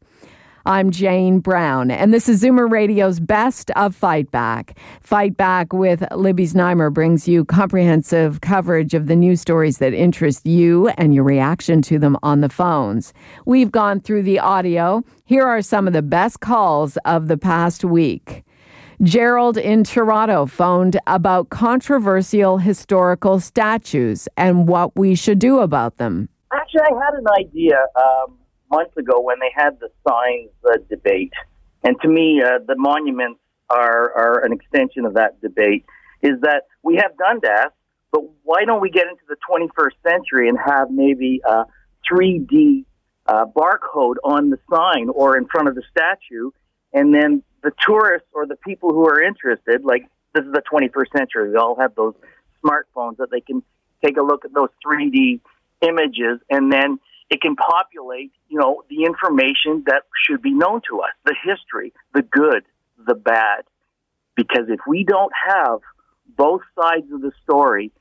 I'm 0.67 0.89
Jane 0.89 1.41
Brown, 1.41 1.91
and 1.91 2.11
this 2.11 2.27
is 2.27 2.41
Zoomer 2.41 2.67
Radio's 2.67 3.19
Best 3.19 3.69
of 3.75 3.95
Fight 3.95 4.31
Back. 4.31 4.75
Fight 4.99 5.37
Back 5.37 5.73
with 5.73 6.03
Libby 6.11 6.47
Znaimer 6.47 6.91
brings 6.91 7.27
you 7.27 7.45
comprehensive 7.45 8.41
coverage 8.41 8.95
of 8.95 9.05
the 9.05 9.15
news 9.15 9.39
stories 9.39 9.77
that 9.77 9.93
interest 9.93 10.43
you 10.47 10.87
and 10.97 11.13
your 11.13 11.23
reaction 11.23 11.83
to 11.83 11.99
them 11.99 12.17
on 12.23 12.41
the 12.41 12.49
phones. 12.49 13.13
We've 13.45 13.71
gone 13.71 13.99
through 14.01 14.23
the 14.23 14.39
audio. 14.39 15.03
Here 15.25 15.45
are 15.45 15.61
some 15.61 15.85
of 15.85 15.93
the 15.93 16.01
best 16.01 16.39
calls 16.39 16.97
of 17.05 17.27
the 17.27 17.37
past 17.37 17.85
week. 17.85 18.43
Gerald 19.03 19.57
in 19.57 19.83
Toronto 19.83 20.47
phoned 20.47 20.99
about 21.05 21.49
controversial 21.49 22.57
historical 22.57 23.39
statues 23.39 24.27
and 24.35 24.67
what 24.67 24.95
we 24.95 25.13
should 25.13 25.37
do 25.37 25.59
about 25.59 25.97
them. 25.97 26.27
Actually, 26.51 26.81
I 26.91 27.05
had 27.05 27.13
an 27.19 27.25
idea. 27.37 27.85
Um 27.95 28.37
months 28.71 28.95
ago 28.97 29.21
when 29.21 29.39
they 29.39 29.51
had 29.55 29.79
the 29.79 29.89
signs 30.07 30.49
uh, 30.65 30.77
debate. 30.89 31.33
And 31.83 31.99
to 32.01 32.07
me, 32.07 32.41
uh, 32.43 32.59
the 32.65 32.75
monuments 32.77 33.39
are, 33.69 34.11
are 34.13 34.45
an 34.45 34.53
extension 34.53 35.05
of 35.05 35.15
that 35.15 35.39
debate. 35.41 35.85
Is 36.21 36.39
that 36.41 36.63
we 36.83 36.95
have 36.95 37.17
Dundas, 37.17 37.71
but 38.11 38.21
why 38.43 38.65
don't 38.65 38.81
we 38.81 38.89
get 38.89 39.07
into 39.07 39.23
the 39.27 39.35
21st 39.49 40.09
century 40.09 40.49
and 40.49 40.57
have 40.57 40.89
maybe 40.89 41.41
a 41.45 41.65
3D 42.11 42.85
uh, 43.27 43.45
barcode 43.45 44.15
on 44.23 44.49
the 44.49 44.57
sign 44.73 45.09
or 45.09 45.37
in 45.37 45.47
front 45.47 45.67
of 45.67 45.75
the 45.75 45.83
statue, 45.91 46.51
and 46.93 47.13
then 47.13 47.43
the 47.63 47.71
tourists 47.85 48.27
or 48.33 48.45
the 48.45 48.55
people 48.55 48.91
who 48.91 49.07
are 49.07 49.21
interested, 49.21 49.83
like 49.83 50.03
this 50.33 50.45
is 50.45 50.51
the 50.51 50.61
21st 50.71 51.17
century, 51.17 51.51
they 51.51 51.57
all 51.57 51.75
have 51.79 51.95
those 51.95 52.13
smartphones 52.63 53.17
that 53.17 53.29
they 53.31 53.41
can 53.41 53.63
take 54.03 54.17
a 54.17 54.21
look 54.21 54.45
at 54.45 54.53
those 54.53 54.69
3D 54.85 55.39
images 55.81 56.39
and 56.49 56.71
then 56.71 56.99
it 57.29 57.41
can 57.41 57.55
populate, 57.55 58.31
you 58.47 58.59
know, 58.59 58.83
the 58.89 59.03
information 59.03 59.83
that 59.87 60.03
should 60.25 60.41
be 60.41 60.53
known 60.53 60.81
to 60.89 61.01
us, 61.01 61.11
the 61.25 61.35
history, 61.43 61.93
the 62.13 62.21
good, 62.21 62.63
the 63.05 63.15
bad. 63.15 63.63
Because 64.35 64.67
if 64.69 64.79
we 64.87 65.03
don't 65.03 65.31
have 65.47 65.79
both 66.37 66.61
sides 66.79 67.11
of 67.11 67.21
the 67.21 67.31
story, 67.43 67.91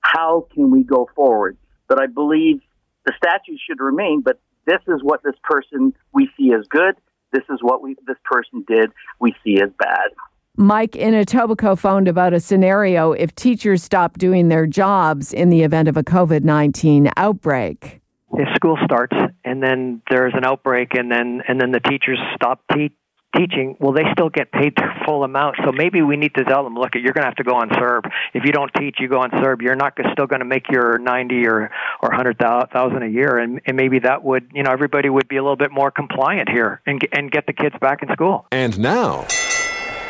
how 0.00 0.46
can 0.52 0.70
we 0.70 0.82
go 0.82 1.08
forward? 1.14 1.56
But 1.88 2.02
I 2.02 2.06
believe 2.06 2.60
the 3.06 3.12
statute 3.16 3.60
should 3.66 3.80
remain, 3.80 4.22
but 4.22 4.40
this 4.66 4.80
is 4.88 5.02
what 5.02 5.22
this 5.22 5.34
person 5.42 5.94
we 6.12 6.28
see 6.36 6.52
as 6.52 6.66
good. 6.68 6.96
This 7.32 7.44
is 7.50 7.58
what 7.62 7.82
we 7.82 7.96
this 8.06 8.18
person 8.24 8.64
did 8.66 8.90
we 9.20 9.34
see 9.44 9.60
as 9.62 9.70
bad. 9.78 10.10
Mike 10.56 10.96
in 10.96 11.14
Etobicoke 11.14 11.78
phoned 11.78 12.08
about 12.08 12.34
a 12.34 12.40
scenario 12.40 13.12
if 13.12 13.34
teachers 13.34 13.82
stop 13.82 14.18
doing 14.18 14.48
their 14.48 14.66
jobs 14.66 15.32
in 15.32 15.48
the 15.48 15.62
event 15.62 15.88
of 15.88 15.96
a 15.96 16.02
COVID 16.02 16.44
19 16.44 17.10
outbreak 17.16 18.01
if 18.34 18.54
school 18.54 18.78
starts 18.84 19.16
and 19.44 19.62
then 19.62 20.02
there's 20.10 20.32
an 20.34 20.44
outbreak 20.44 20.94
and 20.94 21.10
then 21.10 21.42
and 21.46 21.60
then 21.60 21.70
the 21.70 21.80
teachers 21.80 22.18
stop 22.34 22.62
te- 22.72 22.96
teaching, 23.36 23.76
well, 23.80 23.92
they 23.92 24.04
still 24.12 24.28
get 24.28 24.52
paid 24.52 24.74
their 24.76 24.94
full 25.06 25.24
amount. 25.24 25.56
So 25.64 25.72
maybe 25.72 26.02
we 26.02 26.16
need 26.16 26.34
to 26.34 26.44
tell 26.44 26.64
them, 26.64 26.74
look, 26.74 26.94
you're 26.94 27.12
going 27.12 27.22
to 27.22 27.28
have 27.28 27.36
to 27.36 27.44
go 27.44 27.54
on 27.54 27.70
CERB. 27.70 28.10
If 28.34 28.44
you 28.44 28.52
don't 28.52 28.70
teach, 28.74 28.96
you 29.00 29.08
go 29.08 29.20
on 29.20 29.30
CERB. 29.30 29.62
You're 29.62 29.76
not 29.76 29.98
still 30.12 30.26
going 30.26 30.40
to 30.40 30.46
make 30.46 30.70
your 30.70 30.98
ninety 30.98 31.46
or 31.46 31.70
or 32.02 32.12
hundred 32.12 32.38
thousand 32.38 33.02
a 33.02 33.08
year, 33.08 33.38
and, 33.38 33.60
and 33.66 33.76
maybe 33.76 34.00
that 34.00 34.22
would, 34.22 34.50
you 34.54 34.62
know, 34.62 34.70
everybody 34.70 35.08
would 35.08 35.28
be 35.28 35.36
a 35.36 35.42
little 35.42 35.56
bit 35.56 35.70
more 35.70 35.90
compliant 35.90 36.48
here 36.48 36.80
and 36.86 37.00
and 37.12 37.30
get 37.30 37.46
the 37.46 37.52
kids 37.52 37.74
back 37.80 38.02
in 38.02 38.08
school. 38.12 38.46
And 38.52 38.78
now, 38.78 39.22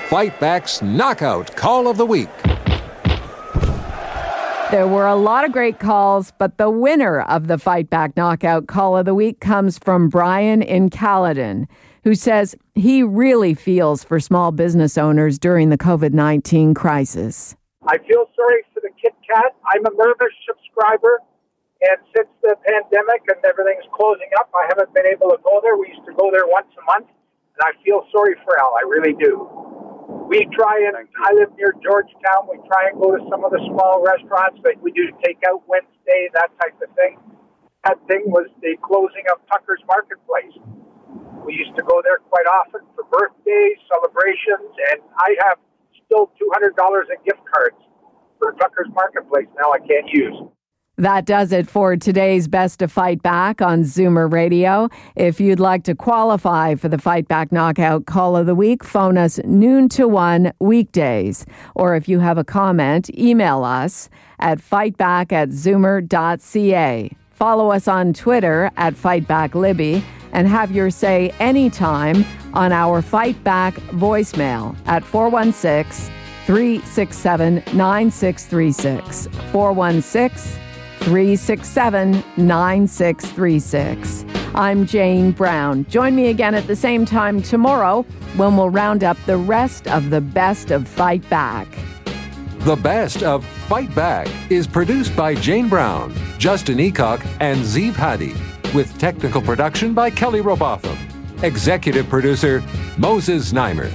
Fight 0.08 0.38
Back's 0.40 0.82
knockout 0.82 1.54
call 1.56 1.88
of 1.88 1.96
the 1.96 2.06
week. 2.06 2.28
There 4.72 4.88
were 4.88 5.06
a 5.06 5.16
lot 5.16 5.44
of 5.44 5.52
great 5.52 5.80
calls, 5.80 6.32
but 6.38 6.56
the 6.56 6.70
winner 6.70 7.20
of 7.20 7.46
the 7.46 7.58
Fight 7.58 7.90
Back 7.90 8.16
Knockout 8.16 8.68
Call 8.68 8.96
of 8.96 9.04
the 9.04 9.12
Week 9.12 9.38
comes 9.38 9.76
from 9.76 10.08
Brian 10.08 10.62
in 10.62 10.88
Caledon, 10.88 11.68
who 12.04 12.14
says 12.14 12.56
he 12.74 13.02
really 13.02 13.52
feels 13.52 14.02
for 14.02 14.18
small 14.18 14.50
business 14.50 14.96
owners 14.96 15.38
during 15.38 15.68
the 15.68 15.76
COVID 15.76 16.14
19 16.14 16.72
crisis. 16.72 17.54
I 17.87 17.98
feel 17.98 18.24
sorry 18.35 18.64
for 18.72 18.80
the 18.80 18.88
Kit 18.96 19.12
Kat. 19.28 19.54
I'm 19.74 19.85
a 19.85 19.90
Mirvish 19.90 20.40
subscriber, 20.48 21.20
and 21.82 21.98
since 22.16 22.28
the 22.40 22.56
pandemic 22.64 23.28
and 23.28 23.44
everything's 23.44 23.85
closing 23.92 24.30
up, 24.40 24.48
I 24.56 24.64
haven't 24.70 24.94
been 24.94 25.04
able 25.04 25.28
to 25.32 25.38
go 25.44 25.61
there. 25.62 25.76
We 25.76 25.88
used 25.88 26.06
to 26.06 26.14
go 26.14 26.30
there 26.32 26.46
once 26.46 26.72
a 26.80 26.85
month, 26.87 27.12
and 27.12 27.61
I 27.61 27.76
feel 27.85 28.06
sorry 28.11 28.37
for 28.42 28.58
Al. 28.58 28.72
I 28.80 28.88
really 28.88 29.12
do 29.20 29.82
we 30.29 30.46
try 30.53 30.85
and 30.88 30.96
I 30.96 31.31
live 31.35 31.53
near 31.57 31.75
Georgetown. 31.83 32.48
We 32.51 32.59
try 32.68 32.90
and 32.92 33.01
go 33.01 33.12
to 33.16 33.22
some 33.31 33.44
of 33.44 33.53
the 33.53 33.61
small 33.68 34.03
restaurants, 34.05 34.61
like 34.64 34.81
we 34.83 34.92
do 34.92 35.09
takeout 35.25 35.62
Wednesday, 35.68 36.31
that 36.35 36.51
type 36.62 36.77
of 36.83 36.90
thing. 36.96 37.18
That 37.85 37.98
thing 38.09 38.25
was 38.31 38.48
the 38.62 38.77
closing 38.83 39.27
of 39.33 39.40
Tucker's 39.51 39.83
Marketplace. 39.88 40.55
We 41.44 41.55
used 41.55 41.75
to 41.77 41.83
go 41.83 42.01
there 42.05 42.18
quite 42.31 42.46
often 42.46 42.83
for 42.94 43.05
birthdays, 43.11 43.79
celebrations, 43.90 44.70
and 44.92 45.03
I 45.18 45.37
have 45.48 45.59
still 46.07 46.31
two 46.38 46.51
hundred 46.55 46.77
dollars 46.77 47.09
in 47.11 47.18
gift 47.25 47.42
cards 47.51 47.79
for 48.38 48.53
Tucker's 48.55 48.90
Marketplace 48.94 49.48
now 49.59 49.72
I 49.72 49.81
can't 49.81 50.09
use. 50.12 50.37
That 50.98 51.24
does 51.24 51.52
it 51.52 51.70
for 51.70 51.96
today's 51.96 52.48
Best 52.48 52.81
to 52.81 52.88
Fight 52.88 53.22
Back 53.22 53.62
on 53.62 53.83
Zoomer 53.83 54.31
Radio. 54.31 54.90
If 55.16 55.40
you'd 55.40 55.59
like 55.59 55.85
to 55.85 55.94
qualify 55.94 56.74
for 56.74 56.88
the 56.88 56.98
Fight 56.98 57.26
Back 57.28 57.50
Knockout 57.50 58.05
Call 58.05 58.37
of 58.37 58.44
the 58.44 58.55
Week, 58.55 58.85
phone 58.85 59.16
us 59.16 59.40
noon 59.42 59.88
to 59.90 60.07
one 60.07 60.52
weekdays. 60.61 61.46
Or 61.74 61.96
if 61.96 62.11
you 62.11 62.20
have 62.20 62.37
a 62.37 62.44
comment, 62.44 63.09
email 63.18 63.64
us 63.64 64.11
at 64.38 64.59
fightback 64.59 65.33
at 65.33 65.48
zoomer.ca. 65.48 67.16
Follow 67.31 67.72
us 67.72 67.88
on 67.88 68.12
Twitter 68.12 68.70
at 68.76 68.94
FightbackLibby 68.94 70.02
and 70.33 70.46
have 70.46 70.72
your 70.72 70.90
say 70.90 71.35
anytime 71.40 72.22
on 72.52 72.70
our 72.70 73.00
Fight 73.00 73.42
Back 73.42 73.74
voicemail 73.92 74.76
at 74.87 75.02
416 75.02 76.12
367 76.44 77.55
9636. 77.74 79.28
416 79.50 80.62
367 81.03 82.23
9636. 82.37 84.25
I'm 84.55 84.87
Jane 84.87 85.33
Brown. 85.33 85.85
Join 85.87 86.15
me 86.15 86.29
again 86.29 86.55
at 86.55 86.69
the 86.69 86.77
same 86.77 87.05
time 87.05 87.43
tomorrow 87.43 88.03
when 88.37 88.57
we'll 88.57 88.71
round 88.71 89.03
up 89.03 89.17
the 89.27 89.37
rest 89.37 89.88
of 89.88 90.11
the 90.11 90.21
best 90.21 90.71
of 90.71 90.87
Fight 90.87 91.29
Back. 91.29 91.67
The 92.61 92.77
Best 92.77 93.25
of 93.25 93.45
Fight 93.45 93.93
Back 93.97 94.29
is 94.49 94.69
produced 94.69 95.17
by 95.17 95.35
Jane 95.35 95.69
Brown, 95.69 96.15
Justin 96.38 96.79
Eacock, 96.79 97.27
and 97.41 97.59
Zeev 97.62 97.95
Hadi, 97.95 98.35
with 98.73 98.97
technical 98.99 99.43
production 99.43 99.95
by 99.95 100.09
Kelly 100.09 100.41
Robotham. 100.41 100.97
Executive 101.43 102.09
producer 102.09 102.62
Moses 102.97 103.53
Znaimer. 103.53 103.91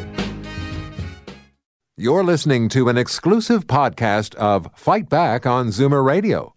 You're 1.95 2.25
listening 2.25 2.67
to 2.69 2.89
an 2.89 2.97
exclusive 2.97 3.65
podcast 3.65 4.35
of 4.35 4.69
Fight 4.75 5.07
Back 5.07 5.45
on 5.45 5.67
Zoomer 5.67 6.03
Radio 6.03 6.56